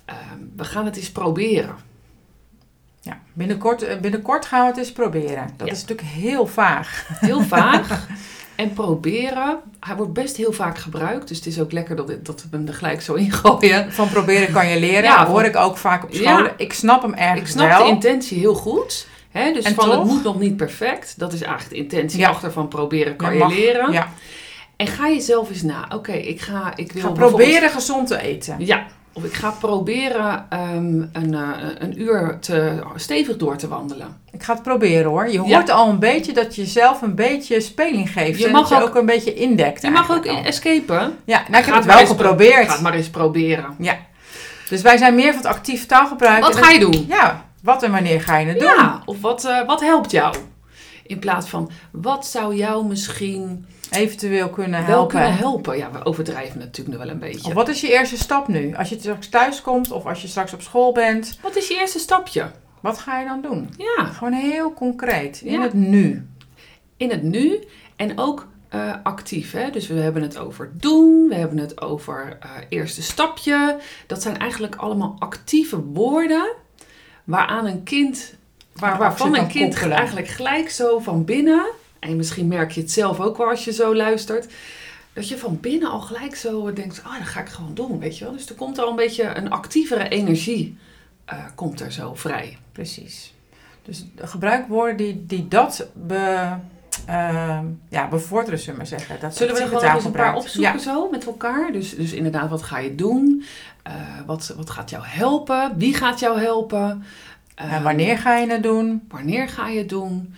ehm, 0.05 0.17
we 0.55 0.63
gaan 0.63 0.85
het 0.85 0.97
eens 0.97 1.11
proberen. 1.11 1.75
ja. 3.01 3.19
binnenkort, 3.33 3.81
eh, 3.83 3.97
binnenkort 3.99 4.45
gaan 4.45 4.61
we 4.61 4.67
het 4.67 4.77
eens 4.77 4.91
proberen. 4.91 5.49
Dat 5.57 5.67
Ja. 5.67 5.73
is 5.73 5.81
natuurlijk 5.81 6.07
heel 6.07 6.47
vaag. 6.47 7.07
Heel 7.19 7.41
vaag. 7.55 8.07
En 8.55 8.73
proberen. 8.73 9.59
Hij 9.79 9.95
wordt 9.95 10.13
best 10.13 10.37
heel 10.37 10.51
vaak 10.51 10.77
gebruikt. 10.77 11.27
Dus 11.27 11.37
het 11.37 11.45
is 11.45 11.59
ook 11.59 11.71
lekker 11.71 11.95
dat, 11.95 12.07
het- 12.07 12.25
dat 12.25 12.41
we 12.51 12.57
hem 12.57 12.67
er 12.67 12.73
gelijk 12.73 13.01
zo 13.01 13.13
in 13.13 13.31
gooien. 13.43 13.93
Van 13.93 14.09
proberen 14.09 14.53
kan 14.53 14.67
je 14.67 14.79
leren. 14.79 15.03
Ja, 15.03 15.09
Ja, 15.09 15.17
van- 15.25 15.31
hoor 15.33 15.43
ik 15.43 15.55
ook 15.55 15.77
vaak 15.77 16.03
op 16.03 16.11
Ja. 16.11 16.17
scholen. 16.33 16.53
Ik 16.57 16.73
snap 16.73 17.01
hem 17.01 17.13
ergens 17.13 17.41
Ik 17.41 17.47
snap 17.47 17.67
wel. 17.67 17.83
de 17.83 17.89
intentie 17.89 18.39
heel 18.39 18.53
goed. 18.55 19.07
Hè? 19.31 19.51
Dus 19.53 19.63
En 19.65 19.73
van 19.73 19.91
het 19.91 20.03
moet 20.03 20.23
nog 20.23 20.39
niet 20.39 20.57
perfect. 20.57 21.13
Dat 21.19 21.33
is 21.33 21.41
eigenlijk 21.41 21.69
de 21.73 21.75
intentie 21.81 22.19
Ja. 22.19 22.29
achter 22.29 22.51
van 22.51 22.67
proberen 22.67 23.15
kan 23.15 23.37
Je 23.37 23.47
leren. 23.47 23.91
Ja. 23.91 24.07
En 24.75 24.87
ga 24.87 25.09
jezelf 25.09 25.49
eens 25.49 25.61
na. 25.61 25.87
Oké, 25.93 26.11
ik 26.11 26.41
ga... 26.41 26.73
Ik 26.75 26.91
wil 26.91 27.01
Ga 27.01 27.09
proberen 27.09 27.69
gezond 27.69 28.07
te 28.07 28.21
eten. 28.21 28.55
Ja. 28.59 28.85
Of 29.13 29.23
ik 29.23 29.33
ga 29.33 29.49
proberen 29.59 30.45
ehm, 30.49 31.01
een, 31.13 31.33
eh, 31.33 31.49
een 31.77 32.01
uur 32.01 32.37
te, 32.39 32.83
stevig 32.95 33.37
door 33.37 33.57
te 33.57 33.67
wandelen. 33.67 34.17
Ik 34.31 34.43
ga 34.43 34.53
het 34.53 34.63
proberen 34.63 35.05
hoor. 35.11 35.29
Je 35.29 35.39
hoort 35.39 35.69
al 35.69 35.89
een 35.89 35.99
beetje 35.99 36.33
dat 36.33 36.55
je 36.55 36.65
zelf 36.65 37.01
een 37.01 37.15
beetje 37.15 37.61
speling 37.61 38.09
geeft. 38.11 38.39
Je 38.39 38.45
en 38.45 38.51
mag 38.51 38.61
dat 38.69 38.77
je 38.77 38.83
ook- 38.83 38.89
ook 38.89 38.95
een 38.95 39.05
beetje 39.05 39.33
indekt. 39.33 39.81
Je 39.81 39.89
mag 39.89 40.11
ook 40.11 40.27
al. 40.27 40.43
escapen. 40.43 41.17
Ja, 41.25 41.43
nou, 41.49 41.59
ik 41.63 41.65
heb 41.65 41.75
het 41.75 41.85
wel 41.85 42.05
geprobeerd. 42.05 42.65
Ga 42.67 42.73
het 42.73 42.81
maar 42.81 42.93
eens 42.93 43.09
proberen. 43.09 43.75
Ja. 43.79 43.97
Dus 44.69 44.81
wij 44.81 44.97
zijn 44.97 45.15
meer 45.15 45.33
van 45.33 45.41
het 45.41 45.45
actief 45.51 45.85
taalgebruik. 45.85 46.43
Wat 46.43 46.55
ga 46.55 46.71
je 46.71 46.79
doen? 46.79 47.05
Ja, 47.07 47.45
wat 47.61 47.83
en 47.83 47.91
wanneer 47.91 48.21
ga 48.21 48.37
je 48.37 48.47
het 48.47 48.59
doen? 48.59 48.67
Ja, 48.67 49.01
of 49.05 49.21
wat, 49.21 49.45
eh, 49.45 49.65
wat 49.67 49.81
helpt 49.81 50.11
jou? 50.11 50.35
In 51.03 51.19
plaats 51.19 51.49
van, 51.49 51.71
wat 51.91 52.25
zou 52.27 52.55
jou 52.55 52.85
misschien 52.85 53.65
Eventueel 53.91 54.49
kunnen 54.49 54.79
wel 54.85 54.89
helpen. 54.89 55.19
kunnen 55.19 55.37
helpen? 55.37 55.77
Ja, 55.77 55.91
we 55.91 56.05
overdrijven 56.05 56.59
natuurlijk 56.59 56.97
nu 56.97 57.03
wel 57.05 57.13
een 57.13 57.19
beetje. 57.19 57.47
Of 57.47 57.53
wat 57.53 57.69
is 57.69 57.81
je 57.81 57.91
eerste 57.91 58.17
stap 58.17 58.47
nu? 58.47 58.75
Als 58.75 58.89
je 58.89 58.99
straks 58.99 59.29
thuis 59.29 59.61
komt 59.61 59.91
of 59.91 60.05
als 60.05 60.21
je 60.21 60.27
straks 60.27 60.53
op 60.53 60.61
school 60.61 60.91
bent, 60.91 61.37
Wat 61.41 61.55
is 61.55 61.67
je 61.67 61.77
eerste 61.79 61.99
stapje? 61.99 62.51
wat 62.81 62.97
ga 62.97 63.19
je 63.19 63.25
dan 63.25 63.41
doen? 63.41 63.69
Ja, 63.77 64.05
Gewoon 64.05 64.33
heel 64.33 64.73
concreet, 64.73 65.41
in 65.41 65.51
Ja. 65.51 65.61
het 65.61 65.73
nu. 65.73 66.27
in 66.97 67.09
het 67.09 67.23
nu 67.23 67.63
en 67.95 68.19
ook 68.19 68.47
eh, 68.69 68.93
actief. 69.03 69.51
Hè? 69.51 69.69
Dus 69.69 69.87
we 69.87 69.93
hebben 69.93 70.21
het 70.21 70.37
over 70.37 70.71
doen, 70.73 71.27
we 71.27 71.35
hebben 71.35 71.57
het 71.57 71.81
over 71.81 72.37
eh, 72.39 72.49
eerste 72.69 73.01
stapje. 73.01 73.77
Dat 74.07 74.21
zijn 74.21 74.37
eigenlijk 74.37 74.75
allemaal 74.75 75.15
actieve 75.19 75.81
woorden 75.83 76.53
waaraan 77.23 77.65
een 77.65 77.83
kind, 77.83 78.33
waar, 78.73 78.97
waarvan 78.97 79.35
een 79.37 79.47
kind 79.47 79.71
koppelen. 79.73 79.97
eigenlijk 79.97 80.27
gelijk 80.27 80.69
zo 80.69 80.99
van 80.99 81.25
binnen, 81.25 81.65
en 81.99 82.15
misschien 82.15 82.47
merk 82.47 82.71
je 82.71 82.81
het 82.81 82.91
zelf 82.91 83.19
ook 83.19 83.37
wel 83.37 83.49
als 83.49 83.65
je 83.65 83.73
zo 83.73 83.95
luistert, 83.95 84.53
dat 85.13 85.27
je 85.27 85.37
van 85.37 85.59
binnen 85.59 85.89
al 85.89 86.01
gelijk 86.01 86.35
zo 86.35 86.73
denkt, 86.73 87.01
ah, 87.03 87.17
dat 87.17 87.27
ga 87.27 87.39
ik 87.39 87.49
gewoon 87.49 87.73
doen, 87.73 87.99
weet 87.99 88.17
je 88.17 88.23
wel. 88.23 88.33
Dus 88.33 88.49
er 88.49 88.55
komt 88.55 88.79
al 88.79 88.89
een 88.89 88.95
beetje 88.95 89.23
een 89.35 89.49
actievere 89.49 90.09
energie, 90.09 90.77
eh, 91.25 91.45
komt 91.55 91.79
er 91.79 91.91
zo 91.91 92.15
vrij. 92.15 92.57
Precies. 92.71 93.33
Dus 93.83 94.05
gebruik 94.15 94.67
woorden 94.67 94.97
die, 94.97 95.25
die 95.25 95.47
dat 95.47 95.87
be, 95.93 96.55
ehm, 97.05 97.65
ja, 97.89 98.07
bevorderen, 98.07 98.59
zullen 98.59 98.73
we 98.73 98.77
maar 98.77 98.99
zeggen. 98.99 99.19
Dat 99.19 99.35
Zullen 99.35 99.53
we 99.55 99.61
er 99.61 99.67
gewoon 99.67 99.95
eens 99.95 100.05
een 100.05 100.11
paar 100.11 100.35
opzoeken 100.35 100.79
zo 100.79 101.09
met 101.09 101.25
elkaar? 101.25 101.71
Dus, 101.71 101.95
dus 101.95 102.11
inderdaad, 102.13 102.49
wat 102.49 102.63
ga 102.63 102.77
je 102.77 102.95
doen? 102.95 103.43
Eh, 103.83 103.93
wat, 104.25 104.53
wat 104.57 104.69
gaat 104.69 104.89
jou 104.89 105.03
helpen? 105.05 105.73
Wie 105.77 105.93
gaat 105.93 106.19
jou 106.19 106.39
helpen? 106.39 107.03
en 107.55 107.69
Ehm, 107.69 107.83
wanneer 107.83 108.17
ga 108.17 108.37
je 108.37 108.47
het 108.51 108.63
doen? 108.63 109.05
Wanneer 109.09 109.47
ga 109.49 109.67
je 109.67 109.77
het 109.79 109.89
doen? 109.89 110.33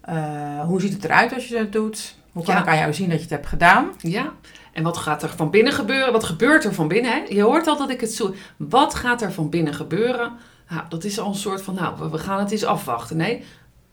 Eh, 0.00 0.60
hoe 0.60 0.80
ziet 0.80 0.92
het 0.92 1.04
eruit 1.04 1.34
als 1.34 1.48
je 1.48 1.58
het 1.58 1.72
doet? 1.72 2.16
Hoe 2.32 2.44
kan 2.44 2.54
Ja. 2.54 2.60
ik 2.60 2.66
aan 2.68 2.78
jou 2.78 2.92
zien 2.94 3.06
dat 3.08 3.16
je 3.16 3.22
het 3.22 3.30
hebt 3.32 3.46
gedaan? 3.46 3.88
ja. 4.00 4.32
En 4.72 4.84
wat 4.84 4.96
gaat 4.96 5.22
er 5.22 5.28
van 5.28 5.50
binnen 5.50 5.72
gebeuren? 5.72 6.12
Wat 6.12 6.24
gebeurt 6.24 6.64
er 6.64 6.74
van 6.74 6.88
binnen? 6.88 7.10
Hè? 7.12 7.18
Je 7.28 7.42
hoort 7.42 7.66
al 7.66 7.76
dat 7.76 7.90
ik 7.90 8.00
het 8.00 8.12
zo. 8.12 8.34
Wat 8.56 8.94
gaat 8.94 9.22
er 9.22 9.32
van 9.32 9.48
binnen 9.50 9.74
gebeuren? 9.74 10.32
Nou, 10.68 10.82
dat 10.88 11.04
is 11.04 11.18
al 11.18 11.28
een 11.28 11.34
soort 11.34 11.62
van, 11.62 11.74
nou, 11.74 11.98
we- 11.98 12.10
we 12.10 12.18
gaan 12.18 12.38
het 12.38 12.50
eens 12.50 12.64
afwachten. 12.64 13.16
Nee, 13.16 13.44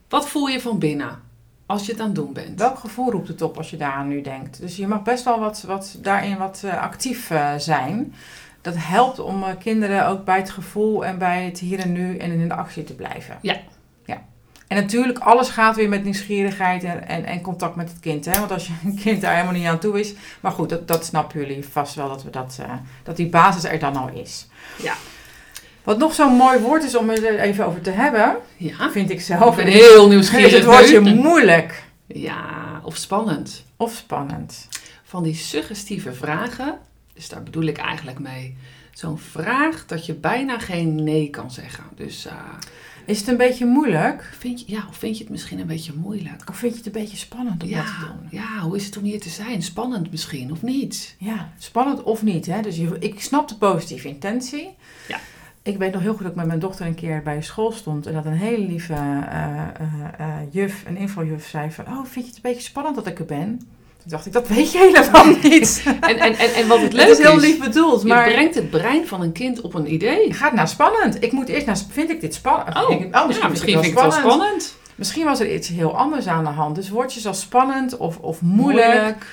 wat 0.10 0.28
voel 0.28 0.48
je 0.48 0.62
van 0.62 0.80
binnen 0.80 1.20
als 1.66 1.86
je 1.86 1.92
het 1.92 2.02
aan 2.02 2.08
het 2.08 2.16
doen 2.16 2.34
bent? 2.34 2.60
Welk 2.60 2.80
gevoel 2.80 3.12
roept 3.12 3.28
het 3.28 3.42
op 3.42 3.58
als 3.58 3.70
je 3.70 3.78
daar 3.78 3.92
aan 3.92 4.08
nu 4.08 4.22
denkt? 4.22 4.60
Dus 4.60 4.76
je 4.76 4.88
mag 4.88 5.04
best 5.04 5.24
wel 5.24 5.40
wat, 5.40 5.64
wat, 5.68 5.98
daarin 6.02 6.38
wat 6.38 6.62
eh, 6.66 6.82
actief 6.82 7.30
eh, 7.30 7.54
zijn. 7.58 8.14
Dat 8.62 8.74
helpt 8.78 9.20
om 9.20 9.44
eh, 9.44 9.50
kinderen 9.60 10.08
ook 10.08 10.26
bij 10.26 10.38
het 10.38 10.50
gevoel 10.50 11.06
en 11.06 11.18
bij 11.18 11.46
het 11.46 11.60
hier 11.60 11.80
en 11.80 11.92
nu 11.92 12.18
en 12.18 12.32
in 12.32 12.48
de 12.48 12.54
actie 12.54 12.84
te 12.84 12.96
blijven. 12.96 13.38
Ja. 13.42 13.58
ja. 14.06 14.22
En 14.68 14.78
natuurlijk, 14.82 15.20
alles 15.20 15.50
gaat 15.50 15.76
weer 15.76 15.90
met 15.90 16.04
nieuwsgierigheid 16.04 16.84
en, 16.84 17.08
en, 17.08 17.26
en 17.26 17.42
contact 17.42 17.76
met 17.76 17.90
het 17.90 18.00
kind. 18.00 18.26
Hè? 18.26 18.40
Want 18.40 18.52
als 18.52 18.68
je 18.68 18.74
een 18.84 18.96
kind 18.96 19.22
daar 19.22 19.34
helemaal 19.34 19.54
niet 19.54 19.68
aan 19.68 19.80
toe 19.80 20.00
is. 20.00 20.14
Maar 20.40 20.52
goed, 20.52 20.70
dat, 20.70 20.88
dat 20.88 21.06
snappen 21.06 21.40
jullie 21.40 21.66
vast 21.66 21.96
wel 21.96 22.08
dat, 22.08 22.24
we 22.24 22.30
dat, 22.30 22.60
dat 23.04 23.18
die 23.18 23.30
basis 23.30 23.64
er 23.64 23.80
dan 23.80 23.96
al 23.96 24.10
is. 24.10 24.48
Ja. 24.82 24.94
Wat 25.86 25.98
nog 25.98 26.14
zo'n 26.14 26.34
mooi 26.36 26.60
woord 26.60 26.84
is 26.84 26.96
om 26.96 27.10
het 27.10 27.24
er 27.24 27.40
even 27.40 27.66
over 27.66 27.82
te 27.82 27.90
hebben, 27.90 28.36
Ja, 28.58 28.92
vind 28.92 29.10
ik 29.10 29.16
ik 29.16 29.22
zelf. 29.22 29.56
ben 29.56 29.68
heel 29.68 30.04
is 30.04 30.10
nieuwsgierig. 30.10 30.52
het 30.52 30.66
woordje 30.66 31.00
moeilijk 31.00 31.84
Ja, 32.08 32.82
of 32.84 32.96
spannend. 32.98 33.64
of 33.78 33.94
spannend. 33.94 34.68
Van 35.04 35.24
die 35.24 35.36
suggestieve 35.36 36.14
vragen, 36.14 36.78
dus 37.14 37.30
daar 37.30 37.44
bedoel 37.44 37.64
ik 37.64 37.78
eigenlijk 37.78 38.20
mee. 38.20 38.56
Zo'n 38.94 39.18
vraag 39.20 39.86
dat 39.86 40.06
je 40.06 40.14
bijna 40.14 40.60
geen 40.60 41.04
nee 41.04 41.30
kan 41.30 41.52
zeggen. 41.52 41.84
Dus 41.96 42.26
eh, 42.26 42.34
Is 43.06 43.20
het 43.20 43.28
een 43.28 43.38
beetje 43.38 43.66
moeilijk? 43.66 44.30
vind, 44.38 44.60
je, 44.60 44.66
ja, 44.68 44.86
of 44.90 44.98
vind 44.98 45.18
je 45.18 45.24
het 45.24 45.32
misschien 45.32 45.60
een 45.60 45.68
beetje 45.68 45.94
moeilijk? 45.96 46.50
Of 46.50 46.58
vind 46.58 46.72
je 46.72 46.78
het 46.78 46.86
een 46.96 47.02
beetje 47.02 47.18
spannend 47.18 47.64
om 47.64 47.70
dat 47.72 47.86
te 47.86 48.06
doen? 48.06 48.28
ja, 48.40 48.60
hoe 48.60 48.76
is 48.76 48.86
het 48.86 48.98
om 48.98 49.04
hier 49.04 49.20
te 49.20 49.30
zijn? 49.30 49.62
Spannend 49.64 50.12
misschien, 50.12 50.52
of 50.52 50.62
niet? 50.62 51.16
Ja, 51.20 51.50
spannend 51.58 52.04
of 52.04 52.24
niet. 52.24 52.46
Hè? 52.46 52.62
Dus 52.62 52.76
je, 52.76 52.96
ik 53.00 53.22
snap 53.22 53.48
de 53.48 53.56
positieve 53.56 54.08
intentie. 54.08 54.76
Ja. 55.08 55.20
Ik 55.66 55.78
weet 55.78 55.94
nog 55.94 56.02
heel 56.02 56.14
goed 56.14 56.22
dat 56.22 56.32
ik 56.32 56.38
met 56.38 56.46
mijn 56.46 56.60
dochter 56.60 56.86
een 56.86 56.96
keer 56.96 57.22
bij 57.24 57.42
school 57.42 57.72
stond. 57.72 58.08
En 58.08 58.14
dat 58.14 58.26
een 58.26 58.34
hele 58.34 58.66
lieve 58.66 58.94
eh, 58.94 59.58
eh, 60.18 60.28
juf, 60.50 60.84
een 60.88 60.98
invaljuf, 60.98 61.48
zei 61.48 61.72
van... 61.72 61.86
Oh, 61.88 62.06
vind 62.06 62.14
je 62.14 62.22
het 62.22 62.36
een 62.36 62.52
beetje 62.52 62.62
spannend 62.62 62.96
dat 62.96 63.08
ik 63.08 63.20
er 63.20 63.26
ben? 63.26 63.58
Toen 63.98 64.10
dacht 64.10 64.26
ik, 64.26 64.34
dat 64.34 64.48
weet 64.48 64.72
je 64.72 64.78
helemaal 64.78 65.26
niet. 65.50 65.84
En, 65.86 66.18
en, 66.18 66.34
en, 66.34 66.54
en 66.54 66.68
wat 66.68 66.82
het 66.82 66.94
leuk 66.94 67.08
Het 67.08 67.18
is 67.20 67.26
heel 67.26 67.36
is, 67.36 67.42
lief 67.42 67.60
bedoeld, 67.60 68.02
je 68.02 68.08
maar... 68.08 68.32
brengt 68.32 68.56
het 68.56 68.70
brein 68.70 69.08
van 69.08 69.22
een 69.22 69.32
kind 69.32 69.62
op 69.62 69.74
een 69.74 69.94
idee. 69.94 70.34
Gaat 70.34 70.54
naar 70.54 70.68
spannend. 70.68 71.24
Ik 71.24 71.32
moet 71.32 71.50
eerst 71.50 71.66
naar... 71.66 71.78
Vind 71.90 72.10
ik 72.10 72.22
dit 72.22 72.34
spannend? 72.34 72.76
Oh, 72.76 72.92
ik, 72.92 73.16
oh 73.16 73.28
misschien, 73.28 73.28
ja, 73.28 73.30
vind 73.30 73.44
ik 73.44 73.50
misschien 73.50 73.76
het 73.76 73.84
wel 73.84 73.84
vind 73.84 73.86
ik 73.86 74.00
het 74.00 74.02
wel 74.02 74.12
spannend. 74.12 74.62
spannend. 74.62 74.78
Misschien 74.96 75.26
was 75.26 75.40
er 75.40 75.54
iets 75.54 75.68
heel 75.68 75.98
anders 75.98 76.28
aan 76.28 76.44
de 76.44 76.50
hand. 76.50 76.76
Dus 76.76 76.90
woordjes 76.90 77.28
als 77.28 77.42
spannend 77.42 77.98
of, 77.98 78.18
of 78.18 78.42
moeilijk, 78.42 79.26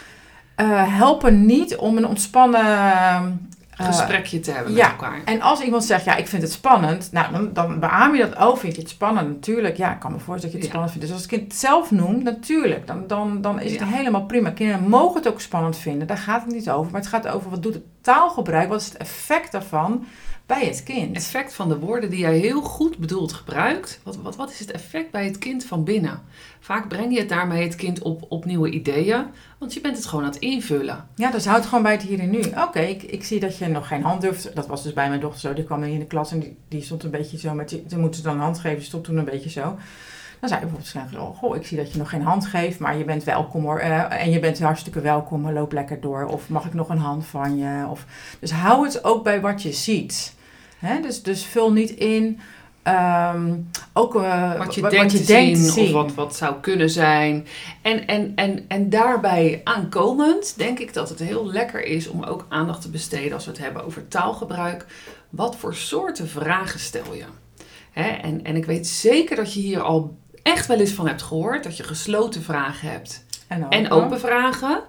eh, 0.55 0.99
helpen 0.99 1.47
niet 1.47 1.77
om 1.77 1.97
een 1.97 2.07
ontspannen... 2.07 3.51
eh, 3.83 3.89
gesprekje 3.89 4.41
te 4.41 4.51
hebben 4.51 4.73
ja. 4.73 4.83
met 4.89 5.01
elkaar. 5.01 5.21
En 5.25 5.41
als 5.41 5.61
iemand 5.61 5.85
zegt, 5.85 6.05
ja, 6.05 6.17
ik 6.17 6.29
vind 6.29 6.43
het 6.43 6.53
spannend, 6.53 7.09
nou, 7.13 7.33
dan, 7.33 7.51
dan 7.53 7.81
beaam 7.81 8.15
je 8.15 8.29
dat, 8.29 8.39
oh, 8.49 8.57
vind 8.57 8.75
je 8.75 8.81
het 8.81 8.91
spannend? 8.91 9.29
Natuurlijk, 9.29 9.77
ja, 9.77 9.93
ik 9.93 10.01
kan 10.01 10.13
me 10.13 10.19
voorstellen 10.19 10.43
dat 10.43 10.53
je 10.53 10.57
het 10.57 10.65
Ja. 10.67 10.69
spannend 10.71 10.93
vindt. 10.93 11.07
Dus 11.07 11.13
als 11.17 11.23
het 11.23 11.31
kind 11.31 11.43
het 11.53 11.61
zelf 11.61 11.91
noemt, 11.91 12.23
natuurlijk, 12.23 12.87
dan, 12.87 13.05
dan, 13.07 13.41
dan 13.41 13.61
is 13.61 13.71
het 13.71 13.81
Ja. 13.81 13.87
helemaal 13.87 14.25
prima. 14.27 14.51
Kinderen 14.51 14.89
mogen 14.89 15.17
het 15.17 15.29
ook 15.29 15.41
spannend 15.41 15.77
vinden, 15.77 16.07
daar 16.07 16.19
gaat 16.19 16.43
het 16.45 16.53
niet 16.55 16.71
over. 16.71 16.93
Maar 16.93 17.01
het 17.01 17.11
gaat 17.11 17.29
over, 17.29 17.51
wat 17.51 17.63
doet 17.63 17.75
het 17.75 17.83
taalgebruik, 18.01 18.69
wat 18.69 18.81
is 18.81 18.87
het 18.87 18.97
effect 18.97 19.53
daarvan 19.53 20.05
bij 20.59 20.67
het 20.67 20.83
kind? 20.83 21.17
effect 21.17 21.55
van 21.55 21.69
de 21.69 21.79
woorden 21.79 22.11
die 22.11 22.19
jij 22.19 22.39
heel 22.39 22.63
goed 22.63 22.99
bedoeld 22.99 23.33
gebruikt. 23.33 24.01
Wat, 24.03 24.17
wat, 24.17 24.37
wat 24.37 24.51
is 24.51 24.59
het 24.59 24.71
effect 24.71 25.11
bij 25.11 25.25
het 25.25 25.39
kind 25.39 25.65
van 25.65 25.85
binnen? 25.85 26.21
Vaak 26.61 26.89
breng 26.89 27.13
je 27.13 27.19
het 27.19 27.29
daarmee 27.29 27.63
het 27.63 27.75
kind 27.77 28.03
op, 28.03 28.25
op 28.29 28.45
nieuwe 28.45 28.71
ideeën, 28.71 29.25
want 29.59 29.75
je 29.75 29.81
bent 29.81 29.97
het 29.97 30.07
gewoon 30.07 30.25
aan 30.25 30.31
het 30.31 30.41
invullen. 30.41 31.07
Ja, 31.15 31.31
dus 31.31 31.47
houd 31.47 31.67
gewoon 31.67 31.83
bij 31.83 31.93
het 31.93 32.03
hier 32.03 32.19
en 32.21 32.31
nu. 32.31 32.41
Oké, 32.67 32.81
ik, 32.81 33.03
ik 33.03 33.25
zie 33.25 33.41
dat 33.41 33.57
je 33.57 33.69
nog 33.69 33.87
geen 33.89 34.03
hand 34.03 34.21
durft. 34.21 34.55
Dat 34.55 34.67
was 34.67 34.83
dus 34.83 34.93
bij 34.93 35.09
mijn 35.09 35.21
dochter 35.21 35.41
zo. 35.41 35.55
Die 35.55 35.65
kwam 35.65 35.83
in 35.83 35.99
de 35.99 36.05
klas 36.07 36.33
en 36.33 36.39
die, 36.41 36.57
die 36.69 36.83
stond 36.83 37.03
een 37.03 37.11
beetje 37.11 37.39
zo 37.39 37.55
met... 37.55 37.69
die- 37.69 37.87
Toen 37.87 38.01
moeten 38.01 38.21
ze 38.21 38.27
dan 38.27 38.37
een 38.37 38.43
hand 38.43 38.59
geven, 38.59 38.83
stond 38.83 39.05
toen 39.05 39.17
een 39.17 39.25
beetje 39.25 39.51
zo. 39.51 39.77
Dan 40.41 40.49
zei 40.49 40.61
je 40.61 40.67
bijvoorbeeld 40.67 41.17
oh, 41.29 41.39
goh, 41.39 41.57
ik 41.57 41.67
zie 41.67 41.77
dat 41.77 41.93
je 41.93 41.99
nog 41.99 42.09
geen 42.11 42.23
hand 42.23 42.47
geeft, 42.47 42.79
maar 42.79 42.97
je 42.97 43.05
bent 43.05 43.25
welkom 43.25 43.63
hoor. 43.63 43.79
Eh, 43.79 44.23
en 44.23 44.31
je 44.31 44.39
bent 44.39 44.61
hartstikke 44.61 45.01
welkom, 45.01 45.51
loop 45.51 45.73
lekker 45.73 46.01
door. 46.01 46.25
Of 46.25 46.49
mag 46.49 46.65
ik 46.67 46.75
nog 46.75 46.89
een 46.89 46.99
hand 46.99 47.27
van 47.27 47.57
je? 47.57 47.87
Of, 47.91 48.07
dus 48.41 48.51
hou 48.51 48.85
het 48.85 49.05
ook 49.05 49.25
bij 49.25 49.41
wat 49.41 49.63
je 49.63 49.73
ziet. 49.73 50.35
Hè? 50.83 51.01
Dus, 51.01 51.23
dus 51.23 51.45
vul 51.45 51.73
niet 51.73 51.91
in... 51.91 52.41
ehm, 52.83 53.55
ook 53.93 54.15
eh, 54.15 54.59
Wat 54.59 54.75
je 54.75 54.89
denkt 54.89 55.11
te 55.11 55.25
zien, 55.25 55.85
of 55.85 55.91
wat, 55.93 56.15
wat 56.15 56.37
zou 56.37 56.55
kunnen 56.61 56.91
zijn. 56.91 57.47
En, 57.83 58.07
en, 58.07 58.33
en, 58.35 58.65
en 58.69 58.91
daarbij 58.91 59.61
aankomend 59.65 60.55
denk 60.59 60.79
ik 60.79 60.95
dat 60.95 61.09
het 61.09 61.19
heel 61.19 61.47
lekker 61.47 61.85
is 61.85 62.09
om 62.09 62.23
ook 62.23 62.47
aandacht 62.49 62.81
te 62.83 62.89
besteden 62.89 63.33
als 63.33 63.45
we 63.45 63.51
het 63.51 63.61
hebben 63.61 63.85
over 63.85 64.09
taalgebruik. 64.09 64.87
Wat 65.31 65.57
voor 65.57 65.75
soorten 65.75 66.29
vragen 66.29 66.81
stel 66.81 67.15
je? 67.15 67.25
Hè, 67.91 68.09
en, 68.09 68.45
en 68.45 68.57
ik 68.57 68.65
weet 68.65 68.87
zeker 68.87 69.37
dat 69.37 69.55
je 69.55 69.61
hier 69.61 69.81
al 69.81 70.17
echt 70.43 70.67
wel 70.67 70.79
eens 70.79 70.93
van 70.93 71.07
hebt 71.07 71.23
gehoord, 71.23 71.65
dat 71.65 71.77
je 71.77 71.83
gesloten 71.83 72.43
vragen 72.43 72.91
hebt 72.91 73.25
En, 73.49 73.69
en 73.69 73.91
open 73.91 74.21
vragen. 74.21 74.83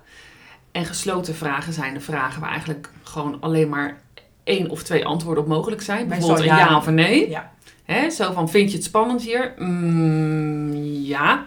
En 0.72 0.86
gesloten 0.86 1.36
vragen 1.36 1.74
zijn 1.74 1.94
de 1.94 2.00
vragen 2.00 2.42
waar 2.42 2.50
eigenlijk 2.50 2.90
gewoon 3.04 3.38
alleen 3.40 3.70
maar 3.70 4.02
één 4.44 4.70
of 4.70 4.84
twee 4.84 5.06
antwoorden 5.06 5.44
op 5.44 5.50
mogelijk 5.50 5.82
zijn. 5.82 6.08
Bijvoorbeeld 6.08 6.40
een 6.40 6.46
ja. 6.46 6.58
ja 6.58 6.78
of 6.78 6.88
een 6.88 6.94
nee. 6.94 7.30
Ja. 7.30 7.52
Hè, 7.84 8.10
zo 8.10 8.32
van, 8.32 8.50
vind 8.50 8.72
je 8.72 8.76
het 8.76 8.86
spannend 8.86 9.22
hier? 9.22 9.54
Mm, 9.58 10.74
ja. 10.84 11.46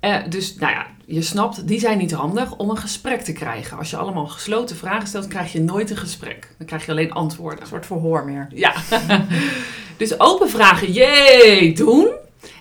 Eh, 0.00 0.16
dus, 0.28 0.54
nou 0.54 0.72
ja, 0.72 0.86
je 1.04 1.22
snapt, 1.22 1.68
die 1.68 1.80
zijn 1.80 1.98
niet 1.98 2.12
handig 2.12 2.56
om 2.56 2.70
een 2.70 2.76
gesprek 2.76 3.20
te 3.20 3.32
krijgen. 3.32 3.78
Als 3.78 3.90
je 3.90 3.96
allemaal 3.96 4.26
gesloten 4.26 4.76
vragen 4.76 5.08
stelt, 5.08 5.28
krijg 5.28 5.52
je 5.52 5.60
nooit 5.60 5.90
een 5.90 5.96
gesprek. 5.96 6.54
Dan 6.58 6.66
krijg 6.66 6.86
je 6.86 6.90
alleen 6.90 7.12
antwoorden. 7.12 7.60
Een 7.60 7.66
soort 7.66 7.86
verhoor 7.86 8.24
meer. 8.24 8.48
Ja. 8.54 8.74
dus 9.96 10.20
open 10.20 10.50
vragen, 10.50 10.92
jee, 10.92 11.74
doen. 11.74 12.08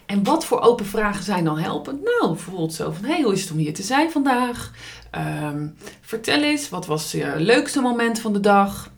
En 0.06 0.24
wat 0.24 0.46
voor 0.46 0.60
open 0.60 0.86
vragen 0.86 1.24
zijn 1.24 1.44
dan 1.44 1.58
helpend? 1.60 2.04
Nou, 2.04 2.34
bijvoorbeeld 2.34 2.74
zo 2.74 2.92
van, 2.92 3.06
hey, 3.06 3.22
hoe 3.22 3.34
is 3.34 3.42
het 3.42 3.52
om 3.52 3.58
hier 3.58 3.74
te 3.74 3.84
zijn 3.84 4.12
vandaag? 4.12 4.72
Ehm, 5.12 5.68
vertel 6.02 6.44
eens, 6.44 6.70
wat 6.70 6.86
was 6.86 7.12
je 7.12 7.34
leukste 7.38 7.82
moment 7.82 8.20
van 8.20 8.34
de 8.34 8.40
dag? 8.40 8.92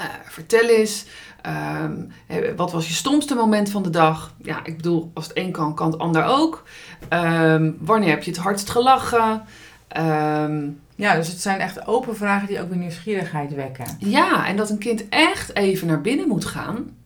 Eh, 0.00 0.06
vertel 0.24 0.68
eens, 0.68 1.04
ehm, 1.42 1.92
eh, 2.26 2.52
wat 2.56 2.72
was 2.72 2.86
je 2.88 2.92
stomste 2.94 3.34
moment 3.34 3.70
van 3.70 3.82
de 3.82 3.90
dag? 3.90 4.34
Ja, 4.42 4.64
ik 4.64 4.76
bedoel, 4.76 5.10
als 5.14 5.26
het 5.28 5.36
een 5.36 5.52
kan, 5.52 5.74
kan 5.74 5.90
het 5.90 6.00
ander 6.00 6.24
ook. 6.24 6.62
Ehm, 7.08 7.72
wanneer 7.78 8.08
heb 8.10 8.22
je 8.22 8.30
het 8.30 8.40
hardst 8.40 8.70
gelachen? 8.70 9.42
Ehm, 9.88 10.68
Ja, 10.94 11.14
dus 11.14 11.28
het 11.28 11.40
zijn 11.40 11.60
echt 11.60 11.86
open 11.86 12.16
vragen 12.16 12.48
die 12.48 12.60
ook 12.60 12.68
weer 12.68 12.78
nieuwsgierigheid 12.78 13.54
wekken. 13.54 13.96
ja, 13.98 14.46
en 14.46 14.56
dat 14.56 14.70
een 14.70 14.78
kind 14.78 15.08
echt 15.08 15.56
even 15.56 15.86
naar 15.86 16.00
binnen 16.00 16.28
moet 16.28 16.44
gaan. 16.44 16.96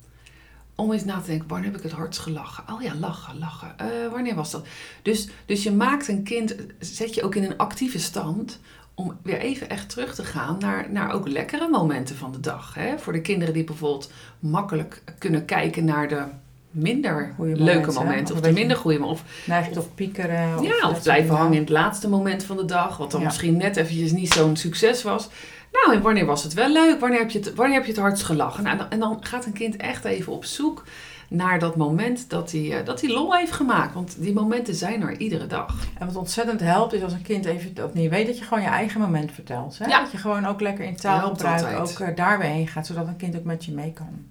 Om 0.75 0.93
eens 0.93 1.05
na 1.05 1.21
te 1.21 1.27
denken, 1.27 1.49
wanneer 1.49 1.71
heb 1.71 1.77
ik 1.77 1.83
het 1.83 1.93
hardst 1.93 2.21
gelachen? 2.21 2.65
Oh 2.73 2.83
ja, 2.83 2.95
lachen, 2.95 3.39
lachen. 3.39 3.79
Eh, 3.79 3.87
wanneer 4.13 4.35
was 4.35 4.51
dat? 4.51 4.67
Dus, 5.03 5.29
dus 5.47 5.63
je 5.63 5.73
maakt 5.73 6.09
een 6.09 6.23
kind, 6.23 6.55
zet 6.79 7.15
je 7.15 7.23
ook 7.23 7.35
in 7.35 7.45
een 7.45 7.57
actieve 7.57 7.99
stand... 7.99 8.59
om 8.95 9.17
weer 9.23 9.39
even 9.39 9.69
echt 9.69 9.89
terug 9.89 10.15
te 10.15 10.25
gaan 10.25 10.57
naar, 10.59 10.87
naar 10.91 11.13
ook 11.13 11.29
lekkere 11.29 11.69
momenten 11.69 12.17
van 12.17 12.33
de 12.33 12.41
dag. 12.41 12.75
Hè? 12.75 12.99
Voor 12.99 13.13
de 13.13 13.21
kinderen 13.21 13.55
die 13.55 13.65
bijvoorbeeld 13.65 14.11
makkelijk 14.39 15.03
kunnen 15.19 15.45
kijken 15.45 15.85
naar 15.85 16.09
de 16.09 16.23
minder 16.71 17.35
leuke 17.39 17.93
momenten. 17.93 18.35
Of 18.35 18.41
Of 18.41 18.47
de 18.47 18.53
minder 18.53 18.77
goede 18.77 18.99
momenten. 18.99 19.25
Of 19.59 19.67
je 19.67 19.71
tot 19.75 19.95
piekeren? 19.95 20.63
ja, 20.63 20.81
dat 20.81 20.91
of 20.91 21.03
blijven 21.03 21.35
hangen 21.35 21.53
in 21.55 21.61
het 21.61 21.69
laatste 21.69 22.09
moment 22.09 22.45
van 22.45 22.57
de 22.57 22.65
dag, 22.65 22.97
wat 22.97 23.11
dan 23.11 23.21
Ja. 23.21 23.27
misschien 23.27 23.57
net 23.57 23.77
eventjes 23.77 24.13
niet 24.13 24.33
zo'n 24.33 24.57
succes 24.57 25.03
was. 25.03 25.29
Nou, 25.73 25.97
en 25.97 26.03
wanneer 26.03 26.27
was 26.27 26.43
het 26.43 26.55
wel 26.55 26.73
leuk? 26.73 27.01
Wanneer 27.01 27.19
heb 27.19 27.31
je 27.31 27.39
het, 27.39 27.55
wanneer 27.55 27.75
heb 27.77 27.85
je 27.85 27.93
het 27.93 28.01
hardst 28.01 28.23
gelachen? 28.25 28.63
Nou, 28.63 28.73
en 28.77 28.79
dan- 28.83 28.91
en 28.91 28.99
dan 28.99 29.17
gaat 29.21 29.47
een 29.47 29.53
kind 29.53 29.77
echt 29.77 30.05
even 30.05 30.33
op 30.33 30.45
zoek 30.45 30.85
naar 31.29 31.59
dat 31.59 31.77
moment 31.77 32.31
dat 32.31 32.53
hij, 32.53 32.79
eh, 32.79 32.85
dat 32.85 33.01
hij 33.01 33.11
lol 33.11 33.35
heeft 33.35 33.53
gemaakt. 33.53 33.95
Want 33.95 34.17
die 34.19 34.33
momenten 34.33 34.75
zijn 34.75 35.03
er 35.03 35.19
iedere 35.19 35.47
dag. 35.47 35.87
En 35.99 36.07
wat 36.07 36.17
ontzettend 36.17 36.61
helpt 36.61 36.93
is 36.93 37.03
als 37.03 37.13
een 37.13 37.23
kind 37.23 37.45
even 37.45 37.75
dat 37.75 37.95
niet 37.95 38.11
weet, 38.11 38.27
dat 38.27 38.39
je 38.39 38.45
gewoon 38.45 38.63
je 38.63 38.69
eigen 38.69 39.01
moment 39.01 39.33
vertelt. 39.33 39.79
Hè? 39.79 39.87
Ja. 39.87 40.01
Dat 40.01 40.13
je 40.13 40.19
gewoon 40.19 40.47
ook 40.47 40.61
lekker 40.61 40.85
in 40.85 40.97
Helpt 41.01 41.39
taalgebruik 41.39 41.79
ook 41.79 41.99
uh, 41.99 42.17
daar 42.17 42.39
weer 42.39 42.49
heen 42.49 42.69
gaat, 42.69 42.87
zodat 42.87 43.07
een 43.07 43.17
kind 43.17 43.37
ook 43.37 43.45
met 43.45 43.65
je 43.65 43.73
mee 43.73 43.93
kan. 43.93 44.27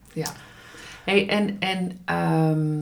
Hey, 1.04 1.30
en 1.30 1.56
en 1.60 2.00
ehm, 2.06 2.82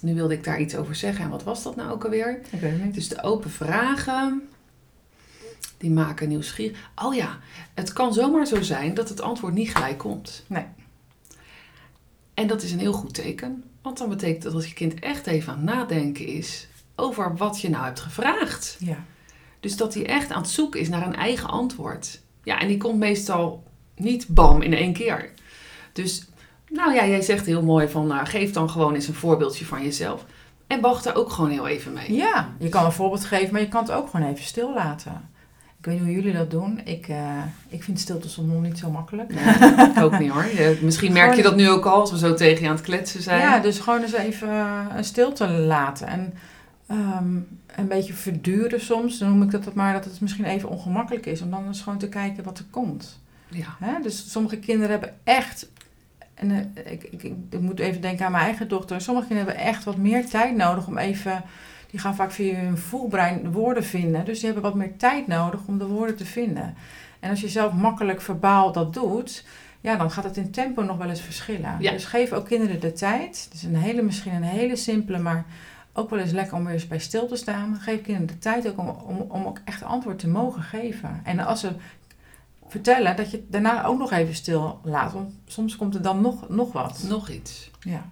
nu 0.00 0.14
wilde 0.14 0.34
ik 0.34 0.44
daar 0.44 0.60
iets 0.60 0.76
over 0.76 0.94
zeggen. 0.94 1.24
En 1.24 1.30
wat 1.30 1.42
was 1.42 1.62
dat 1.62 1.76
nou 1.76 1.90
ook 1.90 2.04
alweer? 2.04 2.40
Ik 2.50 2.60
weet 2.60 2.72
het 2.72 2.84
niet. 2.84 2.94
Dus 2.94 3.08
de 3.08 3.22
open 3.22 3.50
vragen, 3.50 4.48
die 5.78 5.90
maken 5.90 6.28
nieuwsgierig. 6.28 6.90
Oh 6.94 7.14
ja, 7.14 7.38
het 7.74 7.92
kan 7.92 8.12
zomaar 8.12 8.46
zo 8.46 8.62
zijn 8.62 8.94
dat 8.94 9.08
het 9.08 9.20
antwoord 9.20 9.54
niet 9.54 9.70
gelijk 9.70 9.98
komt. 9.98 10.44
Nee. 10.46 10.64
En 12.36 12.46
dat 12.46 12.62
is 12.62 12.72
een 12.72 12.78
heel 12.78 12.92
goed 12.92 13.14
teken. 13.14 13.64
Want 13.82 13.98
dan 13.98 14.08
betekent 14.08 14.42
dat 14.42 14.52
dat 14.52 14.68
je 14.68 14.74
kind 14.74 14.98
echt 14.98 15.26
even 15.26 15.52
aan 15.52 15.58
het 15.58 15.66
nadenken 15.66 16.26
is 16.26 16.68
over 16.94 17.36
wat 17.36 17.60
je 17.60 17.68
nou 17.68 17.84
hebt 17.84 18.00
gevraagd. 18.00 18.76
Ja. 18.78 19.04
Dus 19.60 19.76
dat 19.76 19.94
hij 19.94 20.06
echt 20.06 20.30
aan 20.30 20.40
het 20.42 20.50
zoeken 20.50 20.80
is 20.80 20.88
naar 20.88 21.06
een 21.06 21.14
eigen 21.16 21.48
antwoord. 21.48 22.20
Ja, 22.42 22.60
en 22.60 22.68
die 22.68 22.76
komt 22.76 22.98
meestal 22.98 23.64
niet 23.94 24.28
bam 24.28 24.62
in 24.62 24.74
één 24.74 24.92
keer. 24.92 25.30
Dus 25.92 26.26
Nou 26.70 26.94
ja, 26.94 27.06
jij 27.06 27.22
zegt 27.22 27.46
heel 27.46 27.62
mooi 27.62 27.88
van 27.88 28.06
nou, 28.06 28.26
geef 28.26 28.52
dan 28.52 28.70
gewoon 28.70 28.94
eens 28.94 29.08
een 29.08 29.14
voorbeeldje 29.14 29.64
van 29.64 29.82
jezelf. 29.82 30.24
En 30.66 30.80
wacht 30.80 31.06
er 31.06 31.14
ook 31.14 31.30
gewoon 31.30 31.50
heel 31.50 31.66
even 31.68 31.92
mee. 31.92 32.12
Ja, 32.12 32.54
je 32.58 32.68
kan 32.68 32.84
een 32.84 32.92
voorbeeld 32.92 33.24
geven, 33.24 33.52
maar 33.52 33.60
je 33.60 33.68
kan 33.68 33.82
het 33.82 33.92
ook 33.92 34.10
gewoon 34.10 34.26
even 34.26 34.44
stil 34.44 34.74
laten. 34.74 35.30
Ik 35.86 35.92
weet 35.92 36.00
niet 36.00 36.14
hoe 36.14 36.22
jullie 36.22 36.38
dat 36.38 36.50
doen. 36.50 36.80
Ik, 36.84 37.08
uh, 37.08 37.42
ik 37.68 37.82
vind 37.82 38.00
stilte 38.00 38.28
soms 38.28 38.52
nog 38.52 38.62
niet 38.62 38.78
zo 38.78 38.90
makkelijk. 38.90 39.34
Nee, 39.34 40.04
ook 40.04 40.18
niet 40.18 40.30
hoor. 40.30 40.44
Je, 40.44 40.78
misschien 40.82 41.12
merk 41.12 41.34
je 41.34 41.42
dat 41.42 41.56
nu 41.56 41.68
ook 41.68 41.84
al 41.84 42.00
als 42.00 42.10
we 42.10 42.18
zo 42.18 42.34
tegen 42.34 42.62
je 42.62 42.68
aan 42.68 42.74
het 42.74 42.84
kletsen 42.84 43.22
zijn. 43.22 43.40
Ja, 43.40 43.58
dus 43.58 43.78
gewoon 43.78 44.02
eens 44.02 44.12
even 44.12 44.48
een 44.96 45.04
stilte 45.04 45.48
laten. 45.48 46.06
En 46.06 46.34
um, 46.90 47.48
een 47.76 47.88
beetje 47.88 48.12
verduren 48.12 48.80
soms. 48.80 49.18
Dan 49.18 49.28
noem 49.28 49.42
ik 49.42 49.50
dat 49.50 49.74
maar 49.74 49.92
dat 49.92 50.04
het 50.04 50.20
misschien 50.20 50.44
even 50.44 50.68
ongemakkelijk 50.68 51.26
is. 51.26 51.42
Om 51.42 51.50
dan 51.50 51.66
eens 51.66 51.80
gewoon 51.82 51.98
te 51.98 52.08
kijken 52.08 52.44
wat 52.44 52.58
er 52.58 52.66
komt. 52.70 53.20
Ja. 53.48 53.76
Hè? 53.80 54.02
Dus 54.02 54.30
sommige 54.30 54.58
kinderen 54.58 54.90
hebben 54.90 55.14
echt... 55.24 55.68
En 56.34 56.50
uh, 56.50 56.58
ik, 56.92 57.02
ik, 57.02 57.22
ik, 57.22 57.60
moet 57.60 57.78
even 57.78 58.00
denken 58.00 58.26
aan 58.26 58.32
mijn 58.32 58.44
eigen 58.44 58.68
dochter. 58.68 59.00
Sommige 59.00 59.26
kinderen 59.26 59.52
hebben 59.52 59.68
echt 59.68 59.84
wat 59.84 59.96
meer 59.96 60.28
tijd 60.28 60.56
nodig 60.56 60.86
om 60.86 60.98
even... 60.98 61.44
Die 61.90 62.00
gaan 62.00 62.14
vaak 62.14 62.32
via 62.32 62.58
hun 62.58 62.78
voelbrein 62.78 63.52
woorden 63.52 63.84
vinden. 63.84 64.24
Dus 64.24 64.36
die 64.36 64.44
hebben 64.44 64.62
wat 64.62 64.74
meer 64.74 64.96
tijd 64.96 65.26
nodig 65.26 65.60
om 65.66 65.78
de 65.78 65.86
woorden 65.86 66.16
te 66.16 66.24
vinden. 66.26 66.74
En 67.20 67.30
als 67.30 67.40
je 67.40 67.48
zelf 67.48 67.72
makkelijk 67.72 68.20
verbaal 68.20 68.72
dat 68.72 68.94
doet... 68.94 69.44
Ja, 69.80 69.96
dan 69.96 70.10
gaat 70.10 70.24
het 70.24 70.36
in 70.36 70.50
tempo 70.50 70.82
nog 70.82 70.96
wel 70.96 71.08
eens 71.08 71.20
verschillen. 71.20 71.76
Ja. 71.78 71.90
Dus 71.90 72.04
geef 72.04 72.32
ook 72.32 72.46
kinderen 72.46 72.80
de 72.80 72.92
tijd. 72.92 73.44
Het 73.44 73.54
is 73.54 73.62
een 73.62 73.76
hele, 73.76 74.02
misschien 74.02 74.34
een 74.34 74.42
hele 74.42 74.76
simpele, 74.76 75.18
maar 75.18 75.46
ook 75.92 76.10
wel 76.10 76.18
eens 76.18 76.32
lekker 76.32 76.56
om 76.56 76.64
weer 76.64 76.72
eens 76.72 76.86
bij 76.86 76.98
stil 76.98 77.26
te 77.26 77.36
staan. 77.36 77.76
Geef 77.76 78.02
kinderen 78.02 78.26
de 78.26 78.38
tijd 78.38 78.68
ook 78.68 78.78
om, 78.78 78.88
om, 78.88 79.16
om 79.28 79.46
ook 79.46 79.60
echt 79.64 79.82
antwoord 79.82 80.18
te 80.18 80.28
mogen 80.28 80.62
geven. 80.62 81.20
En 81.24 81.38
als 81.38 81.60
ze 81.60 81.70
vertellen, 82.66 83.16
dat 83.16 83.30
je 83.30 83.36
het 83.36 83.52
daarna 83.52 83.84
ook 83.84 83.98
nog 83.98 84.12
even 84.12 84.34
stil 84.34 84.80
laat. 84.82 85.12
Want 85.12 85.34
soms 85.46 85.76
komt 85.76 85.94
er 85.94 86.02
dan 86.02 86.20
nog, 86.20 86.48
nog 86.48 86.72
wat. 86.72 87.04
Nog 87.08 87.28
iets. 87.28 87.70
Ja. 87.80 88.10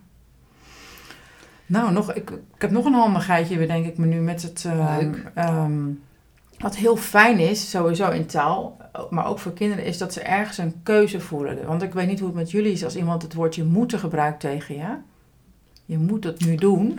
Nou, 1.66 1.92
nog, 1.92 2.12
ik, 2.12 2.30
ik 2.30 2.60
heb 2.60 2.70
nog 2.70 2.84
een 2.84 2.92
handigheidje, 2.92 3.58
bedenk 3.58 3.86
ik 3.86 3.98
me 3.98 4.06
nu, 4.06 4.20
met 4.20 4.42
het... 4.42 4.64
Leuk. 4.98 5.32
Um, 5.38 6.02
wat 6.58 6.76
heel 6.76 6.96
fijn 6.96 7.38
is, 7.38 7.70
sowieso 7.70 8.10
in 8.10 8.26
taal, 8.26 8.76
maar 9.10 9.26
ook 9.26 9.38
voor 9.38 9.52
kinderen, 9.52 9.84
is 9.84 9.98
dat 9.98 10.12
ze 10.12 10.20
ergens 10.20 10.58
een 10.58 10.80
keuze 10.82 11.20
voelen. 11.20 11.66
Want 11.66 11.82
ik 11.82 11.94
weet 11.94 12.06
niet 12.06 12.18
hoe 12.18 12.28
het 12.28 12.36
met 12.36 12.50
jullie 12.50 12.72
is 12.72 12.84
als 12.84 12.96
iemand 12.96 13.22
het 13.22 13.34
woordje 13.34 13.64
moeten 13.64 13.98
gebruikt 13.98 14.40
tegen 14.40 14.74
je 14.74 14.96
je 15.86 15.98
moet 15.98 16.24
het 16.24 16.44
nu 16.44 16.54
doen. 16.54 16.98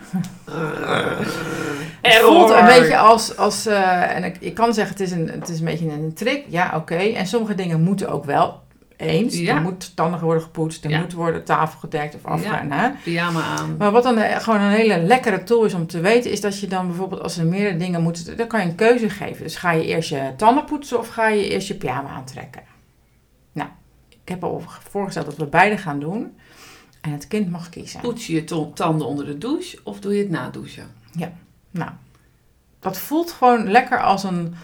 Het 2.02 2.14
voelt 2.14 2.50
een 2.50 2.64
beetje 2.64 2.98
als, 2.98 3.36
als 3.36 3.66
uh, 3.66 4.16
en 4.16 4.24
ik, 4.24 4.36
ik 4.40 4.54
kan 4.54 4.74
zeggen, 4.74 4.92
het 4.92 5.06
is 5.06 5.12
een, 5.12 5.28
het 5.28 5.48
is 5.48 5.58
een 5.58 5.64
beetje 5.64 5.90
een 5.90 6.14
trick. 6.14 6.44
Ja, 6.48 6.66
oké. 6.66 6.76
Okay. 6.76 7.14
En 7.14 7.26
sommige 7.26 7.54
dingen 7.54 7.82
moeten 7.82 8.08
ook 8.08 8.24
wel 8.24 8.62
eens. 8.96 9.38
Ja. 9.38 9.54
Er 9.54 9.62
moet 9.62 9.96
tanden 9.96 10.20
worden 10.20 10.42
gepoetst, 10.42 10.84
er 10.84 10.90
Ja. 10.90 11.00
moet 11.00 11.12
worden 11.12 11.44
tafel 11.44 11.78
gedekt 11.78 12.14
of 12.14 12.24
afgaan. 12.24 12.70
Hè? 12.70 12.90
Pyjama 13.02 13.42
aan. 13.42 13.76
Maar 13.76 13.90
wat 13.90 14.02
dan 14.02 14.18
eh, 14.18 14.38
gewoon 14.38 14.60
een 14.60 14.70
hele 14.70 14.98
lekkere 14.98 15.42
tool 15.42 15.64
is 15.64 15.74
om 15.74 15.86
te 15.86 16.00
weten, 16.00 16.30
is 16.30 16.40
dat 16.40 16.60
je 16.60 16.66
dan 16.66 16.86
bijvoorbeeld 16.86 17.22
als 17.22 17.36
er 17.38 17.46
meerdere 17.46 17.76
dingen 17.76 18.02
moeten, 18.02 18.36
dan 18.36 18.46
kan 18.46 18.60
je 18.60 18.66
een 18.66 18.74
keuze 18.74 19.10
geven. 19.10 19.42
Dus 19.42 19.56
ga 19.56 19.70
je 19.70 19.84
eerst 19.84 20.08
je 20.08 20.32
tanden 20.36 20.64
poetsen 20.64 20.98
of 20.98 21.08
ga 21.08 21.28
je 21.28 21.48
eerst 21.48 21.68
je 21.68 21.74
pyjama 21.74 22.08
aantrekken? 22.08 22.62
Nou, 23.52 23.68
ik 24.08 24.28
heb 24.28 24.44
al 24.44 24.62
voorgesteld 24.90 25.26
dat 25.26 25.36
we 25.36 25.46
beide 25.46 25.78
gaan 25.78 26.00
doen. 26.00 26.36
En 27.00 27.12
het 27.12 27.28
kind 27.28 27.50
mag 27.50 27.68
kiezen. 27.68 28.00
Poets 28.00 28.26
je 28.26 28.34
je 28.34 28.44
tanden 28.74 29.06
onder 29.06 29.26
de 29.26 29.38
douche 29.38 29.78
of 29.82 30.00
doe 30.00 30.14
je 30.14 30.18
het 30.22 30.30
na 30.30 30.50
douchen? 30.50 30.86
Nou, 31.70 31.90
dat 32.80 32.98
voelt 32.98 33.30
gewoon 33.32 33.70
lekker 33.70 34.02
als 34.02 34.24
een, 34.24 34.54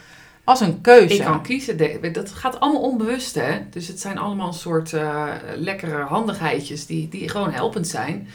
als 0.52 0.60
een 0.68 0.80
keuze. 0.80 1.14
Ik 1.14 1.20
kan 1.22 1.42
kiezen. 1.42 2.12
Dat 2.12 2.30
gaat 2.30 2.60
allemaal 2.60 2.82
onbewust, 2.82 3.34
hè? 3.34 3.60
Dus 3.70 3.88
het 3.88 4.00
zijn 4.00 4.18
allemaal 4.18 4.46
een 4.46 4.52
soort 4.54 4.92
eh, 4.92 5.24
lekkere 5.56 6.02
handigheidjes 6.02 6.86
die, 6.86 7.08
die 7.08 7.28
gewoon 7.28 7.52
helpend 7.52 7.88
zijn. 7.88 8.28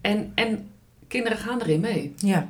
En, 0.00 0.32
en 0.34 0.68
kinderen 1.08 1.38
gaan 1.38 1.60
erin 1.60 1.80
mee. 1.80 2.14
Ja. 2.16 2.46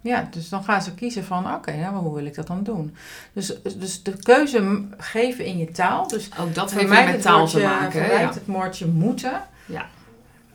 Ja, 0.00 0.28
dus 0.30 0.48
dan 0.48 0.64
gaan 0.64 0.82
ze 0.82 0.94
kiezen 0.94 1.24
van, 1.24 1.54
oké, 1.54 1.76
nou, 1.76 1.92
maar 1.92 2.00
hoe 2.02 2.14
wil 2.14 2.24
ik 2.26 2.34
dat 2.34 2.46
dan 2.46 2.62
doen? 2.62 2.94
Dus, 3.32 3.52
dus 3.76 4.02
de 4.02 4.16
keuze 4.22 4.84
geven 4.98 5.44
in 5.44 5.58
je 5.58 5.70
taal. 5.70 6.08
Dus 6.08 6.28
Ook 6.40 6.54
dat 6.54 6.72
heeft 6.74 6.88
mij 6.88 7.06
met 7.06 7.22
taal 7.22 7.46
te 7.46 7.60
maken. 7.60 8.00
Mij 8.00 8.20
Ja. 8.20 8.28
het 8.28 8.40
woordje 8.44 8.86
moeten. 8.86 9.42
Ja. 9.66 9.86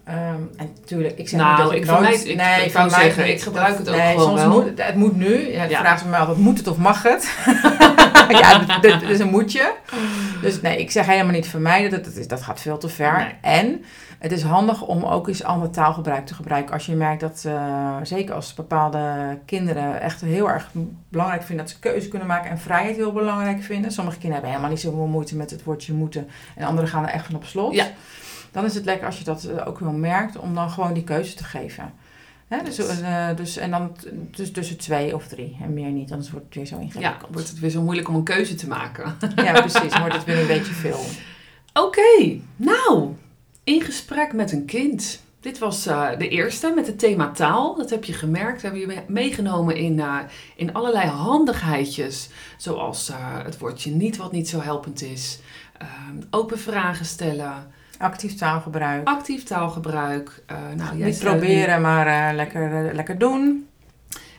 Ehm, 0.04 0.18
en 0.58 0.70
natuurlijk, 0.80 1.18
ik 1.18 1.30
zeg 1.30 1.40
Nou, 1.40 1.56
niet 1.56 1.64
dat 1.64 1.74
ik- 1.74 1.86
nooit- 1.86 2.02
mij- 2.02 2.14
ik- 2.14 2.36
nee, 2.36 2.66
ik 2.66 2.74
mij 2.74 2.90
zeggen, 2.90 3.30
ik 3.30 3.42
gebruik 3.42 3.78
het 3.78 3.90
ook 3.90 3.96
nee, 3.96 4.12
gewoon 4.12 4.28
soms 4.28 4.42
wel. 4.42 4.62
Moet, 4.62 4.72
het 4.84 4.96
moet 4.96 5.16
nu. 5.16 5.52
Ja, 5.52 5.64
Ja. 5.64 5.80
vraagt 5.80 6.02
ze 6.02 6.08
me 6.08 6.16
altijd, 6.18 6.38
moet 6.38 6.58
het 6.58 6.68
of 6.68 6.78
mag 6.78 7.04
het? 7.04 7.24
ja, 8.42 8.80
dit 8.80 9.02
is 9.02 9.20
een 9.20 9.30
moetje. 9.30 9.74
Dus 10.42 10.62
nee, 10.62 10.78
ik 10.78 10.92
zeg 10.92 11.06
helemaal 11.06 11.34
niet 11.34 11.48
vermijden. 11.48 11.92
Dat, 11.92 12.16
dat, 12.16 12.30
dat 12.30 12.42
gaat 12.42 12.62
veel 12.62 12.78
te 12.78 12.90
ver. 12.90 13.18
Nee. 13.18 13.36
En 13.42 13.84
het 14.24 14.32
is 14.32 14.42
handig 14.42 14.82
om 14.82 15.04
ook 15.04 15.28
eens 15.28 15.44
ander 15.44 15.70
taalgebruik 15.70 16.26
te 16.26 16.34
gebruiken. 16.34 16.74
Als 16.74 16.86
je 16.86 16.96
merkt 16.96 17.22
dat, 17.22 17.44
eh, 17.46 17.98
zeker 18.04 18.36
als 18.36 18.54
bepaalde 18.54 19.38
kinderen 19.46 20.02
echt 20.02 20.22
heel 20.22 20.50
erg 20.50 20.70
belangrijk 21.10 21.44
vinden 21.44 21.66
dat 21.66 21.74
ze 21.74 21.80
keuze 21.80 22.08
kunnen 22.08 22.28
maken 22.28 22.50
en 22.50 22.60
vrijheid 22.60 22.96
heel 22.96 23.12
belangrijk 23.12 23.64
vinden. 23.64 23.92
Sommige 23.92 24.18
kinderen 24.18 24.44
hebben 24.44 24.50
helemaal 24.50 24.72
niet 24.72 24.86
zoveel 24.86 25.06
moeite 25.06 25.36
met 25.36 25.50
het 25.50 25.64
woordje 25.64 25.94
moeten. 25.94 26.28
En 26.56 26.66
anderen 26.66 26.90
gaan 26.90 27.04
er 27.04 27.14
echt 27.14 27.26
van 27.26 27.36
op 27.36 27.46
slot. 27.46 27.74
Ja. 27.74 27.88
Dan 28.52 28.66
is 28.66 28.76
het 28.76 28.86
lekker 28.86 29.06
als 29.06 29.18
je 29.18 29.24
dat 29.24 29.44
eh, 29.44 29.68
ook 29.68 29.80
wel 29.80 29.92
merkt 29.92 30.38
om 30.38 30.56
dan 30.56 30.70
gewoon 30.70 30.94
die 30.94 31.04
keuze 31.04 31.36
te 31.36 31.44
geven. 31.44 31.94
Hè, 32.48 32.64
dus, 32.64 32.78
eh, 32.78 33.28
dus, 33.36 33.58
en 33.58 33.72
dan 33.72 33.96
dus 34.32 34.52
tussen 34.52 34.78
twee 34.78 35.16
of 35.16 35.28
drie 35.28 35.58
en 35.62 35.74
meer 35.74 35.90
niet, 35.90 36.12
anders 36.12 36.32
wordt 36.32 36.46
het 36.46 36.56
weer 36.56 36.66
zo 36.66 36.76
Ja, 36.76 36.82
ingewikkeld. 36.82 37.34
wordt 37.34 37.50
het 37.50 37.60
weer 37.60 37.70
zo 37.70 37.82
moeilijk 37.82 38.08
om 38.08 38.16
een 38.16 38.24
keuze 38.24 38.56
te 38.56 38.68
maken. 38.68 39.18
Ja, 39.36 39.52
precies. 39.62 39.98
Wordt 40.00 40.14
het 40.16 40.24
weer 40.24 40.40
een 40.40 40.48
beetje 40.48 40.74
veel. 40.74 41.00
Oké, 41.84 42.40
nou, 42.56 43.10
in 43.64 43.82
gesprek 43.82 44.34
met 44.34 44.52
een 44.52 44.66
kind. 44.66 45.22
Dit 45.40 45.60
was 45.60 45.86
eh, 45.86 46.10
de 46.18 46.28
eerste 46.28 46.72
met 46.76 46.88
het 46.88 47.00
thema 47.00 47.32
taal. 47.32 47.76
Dat 47.76 47.90
heb 47.90 48.04
je 48.04 48.14
gemerkt. 48.14 48.62
We 48.62 48.68
hebben 48.68 48.80
je 48.90 48.96
me- 48.96 49.14
meegenomen 49.14 49.76
in, 49.76 50.00
eh, 50.00 50.18
in 50.56 50.74
allerlei 50.74 51.08
handigheidjes. 51.10 52.30
Zoals 52.58 53.12
het 53.44 53.58
woordje 53.58 53.92
niet 53.92 54.18
wat 54.18 54.32
niet 54.32 54.50
zo 54.50 54.62
helpend 54.62 55.02
is. 55.02 55.40
Ehm, 55.78 56.22
open 56.30 56.60
vragen 56.60 57.06
stellen. 57.06 57.72
Actief 58.04 58.36
taalgebruik. 58.36 59.08
Actief 59.08 59.44
taalgebruik. 59.44 60.44
Eh, 60.46 60.58
nou, 60.76 60.98
jij 60.98 61.08
Niet 61.08 61.24
nu- 61.24 61.30
proberen, 61.30 61.82
maar 61.82 62.30
eh, 62.30 62.36
lekker, 62.36 62.86
eh, 62.88 62.94
lekker 62.94 63.18
doen. 63.18 63.68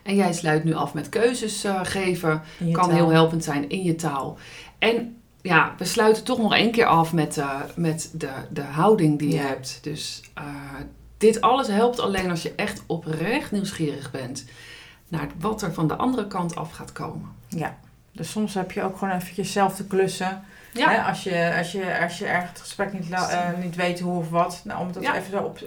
en 0.02 0.14
jij 0.14 0.32
sluit 0.32 0.64
nu 0.64 0.74
af 0.74 0.94
met 0.94 1.08
keuzes 1.08 1.64
geven. 1.82 2.42
kan 2.72 2.72
taal. 2.72 2.90
heel 2.90 3.10
helpend 3.10 3.44
zijn 3.44 3.68
in 3.68 3.82
je 3.82 3.94
taal. 3.94 4.38
En 4.78 5.16
ja, 5.42 5.74
we 5.78 5.84
sluiten 5.84 6.24
toch 6.24 6.38
nog 6.38 6.54
één 6.54 6.70
keer 6.70 6.86
af 6.86 7.12
met, 7.12 7.42
met 7.76 8.10
de, 8.12 8.30
de 8.50 8.60
houding 8.62 9.18
die 9.18 9.28
je 9.28 9.34
Ja. 9.34 9.42
hebt. 9.42 9.78
Dus 9.82 10.22
dit 11.18 11.40
alles 11.40 11.68
helpt 11.68 12.00
alleen 12.00 12.30
als 12.30 12.42
je 12.42 12.52
echt 12.56 12.82
oprecht 12.86 13.50
nieuwsgierig 13.52 14.10
bent 14.10 14.44
naar 15.08 15.26
wat 15.40 15.62
er 15.62 15.72
van 15.74 15.88
de 15.88 15.96
andere 15.96 16.26
kant 16.26 16.56
af 16.56 16.70
gaat 16.70 16.92
komen. 16.92 17.28
Ja. 17.48 17.76
Dus 18.12 18.30
soms 18.30 18.54
heb 18.54 18.72
je 18.72 18.82
ook 18.82 18.98
gewoon 18.98 19.14
eventjes 19.14 19.52
zelf 19.52 19.74
te 19.74 19.86
klussen. 19.86 20.42
Ja, 20.74 20.90
Hè, 20.90 21.00
als, 21.02 21.22
je, 21.22 21.54
als, 21.58 21.72
je, 21.72 21.98
als 22.02 22.18
je 22.18 22.26
ergens 22.26 22.50
het 22.50 22.60
gesprek 22.60 22.92
niet, 22.92 23.10
eh, 23.10 23.48
niet 23.62 23.76
weet 23.76 24.00
hoe 24.00 24.18
of 24.18 24.30
wat. 24.30 24.60
Nou, 24.64 24.80
om 24.80 24.92
dat 24.92 25.02
Ja. 25.02 25.16
even 25.16 25.30
zo 25.30 25.38
op, 25.38 25.58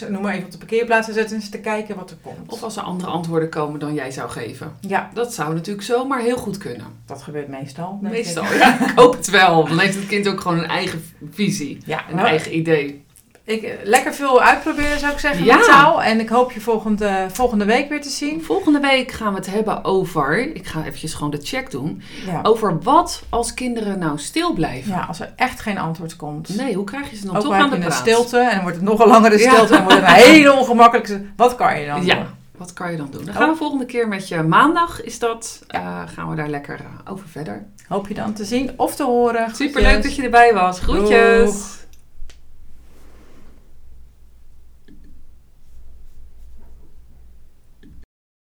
eh, 0.00 0.08
noem 0.08 0.22
maar 0.22 0.32
even 0.32 0.44
op 0.44 0.50
de 0.50 0.58
parkeerplaats 0.58 1.06
te 1.06 1.12
zetten 1.12 1.34
en 1.36 1.40
eens 1.42 1.50
te 1.50 1.58
kijken 1.60 1.96
wat 1.96 2.10
er 2.10 2.16
komt. 2.22 2.52
of 2.52 2.62
als 2.62 2.76
er 2.76 2.82
andere 2.82 3.10
antwoorden 3.10 3.48
komen 3.48 3.80
dan 3.80 3.94
jij 3.94 4.10
zou 4.10 4.30
geven. 4.30 4.72
Ja, 4.80 5.10
Dat 5.14 5.34
zou 5.34 5.54
natuurlijk 5.54 5.86
zomaar 5.86 6.20
heel 6.20 6.36
goed 6.36 6.58
kunnen. 6.58 6.86
dat 7.06 7.22
gebeurt 7.22 7.48
meestal. 7.48 7.98
ik. 8.02 8.10
Meestal, 8.10 8.44
ja, 8.44 8.80
ik 8.90 8.92
hoop 8.98 9.12
het 9.16 9.30
wel. 9.30 9.64
Dan 9.68 9.78
heeft 9.78 9.94
het 9.94 10.06
kind 10.06 10.28
ook 10.28 10.40
gewoon 10.40 10.58
een 10.58 10.68
eigen 10.68 11.04
visie, 11.30 11.82
Ja, 11.86 12.04
een 12.08 12.16
maar 12.16 12.24
eigen 12.24 12.56
idee. 12.56 13.06
Ik, 13.48 13.62
eh, 13.62 13.72
lekker 13.84 14.14
veel 14.14 14.42
uitproberen 14.42 14.98
zou 14.98 15.12
ik 15.12 15.18
zeggen 15.18 15.44
Ja. 15.44 15.56
met 15.56 15.64
taal. 15.64 16.02
En 16.02 16.20
ik 16.20 16.28
hoop 16.28 16.52
je 16.52 16.60
volgende, 16.60 17.26
volgende 17.32 17.64
week 17.64 17.88
weer 17.88 18.00
te 18.02 18.08
zien. 18.08 18.44
Volgende 18.44 18.80
week 18.80 19.10
gaan 19.12 19.32
we 19.32 19.38
het 19.38 19.50
hebben 19.50 19.84
over, 19.84 20.38
ik 20.56 20.66
ga 20.66 20.80
eventjes 20.84 21.14
gewoon 21.14 21.30
de 21.30 21.40
check 21.42 21.70
doen, 21.70 22.02
Ja. 22.26 22.40
over 22.42 22.78
wat 22.82 23.22
als 23.28 23.54
kinderen 23.54 23.98
nou 23.98 24.18
stil 24.18 24.52
blijven. 24.52 24.92
ja, 24.92 25.04
als 25.08 25.20
er 25.20 25.32
echt 25.36 25.60
geen 25.60 25.78
antwoord 25.78 26.16
komt. 26.16 26.56
Nee, 26.56 26.74
hoe 26.74 26.84
krijg 26.84 27.10
je 27.10 27.16
ze 27.16 27.26
dan 27.26 27.36
Ook 27.36 27.42
toch 27.42 27.52
aan 27.52 27.62
de 27.70 27.76
je 27.76 27.82
een 27.82 27.88
praat? 27.88 27.98
stilte 27.98 28.38
en 28.38 28.50
dan 28.54 28.60
wordt 28.62 28.76
het 28.76 28.84
nog 28.86 29.00
een 29.00 29.08
langere 29.08 29.38
Ja. 29.38 29.50
stilte 29.52 29.74
en 29.76 29.82
wordt 29.84 29.98
het 30.00 30.08
een 30.08 30.14
hele 30.32 30.52
ongemakkelijke... 30.52 31.22
Wat 31.36 31.54
kan 31.54 31.80
je 31.80 31.86
dan 31.86 32.04
Ja, 32.04 32.14
doen? 32.14 32.26
wat 32.56 32.72
kan 32.72 32.90
je 32.90 32.96
dan 32.96 33.08
doen? 33.10 33.24
Dan 33.24 33.34
Oh. 33.34 33.40
gaan 33.40 33.50
we 33.50 33.56
volgende 33.56 33.84
keer 33.86 34.08
met 34.08 34.28
je 34.28 34.42
maandag, 34.42 35.02
is 35.04 35.18
dat, 35.18 35.62
eh, 35.68 36.02
gaan 36.14 36.28
we 36.30 36.36
daar 36.36 36.48
lekker 36.48 36.74
eh, 36.80 37.12
over 37.12 37.28
verder. 37.28 37.66
Hoop 37.88 38.08
je 38.08 38.14
dan 38.14 38.32
te 38.32 38.44
zien 38.44 38.70
of 38.76 38.94
te 38.94 39.04
horen. 39.04 39.54
Super 39.54 39.82
leuk 39.82 40.02
dat 40.02 40.16
je 40.16 40.22
erbij 40.22 40.54
was. 40.54 40.80
Groetjes! 40.80 41.44
Doeg. 41.50 41.76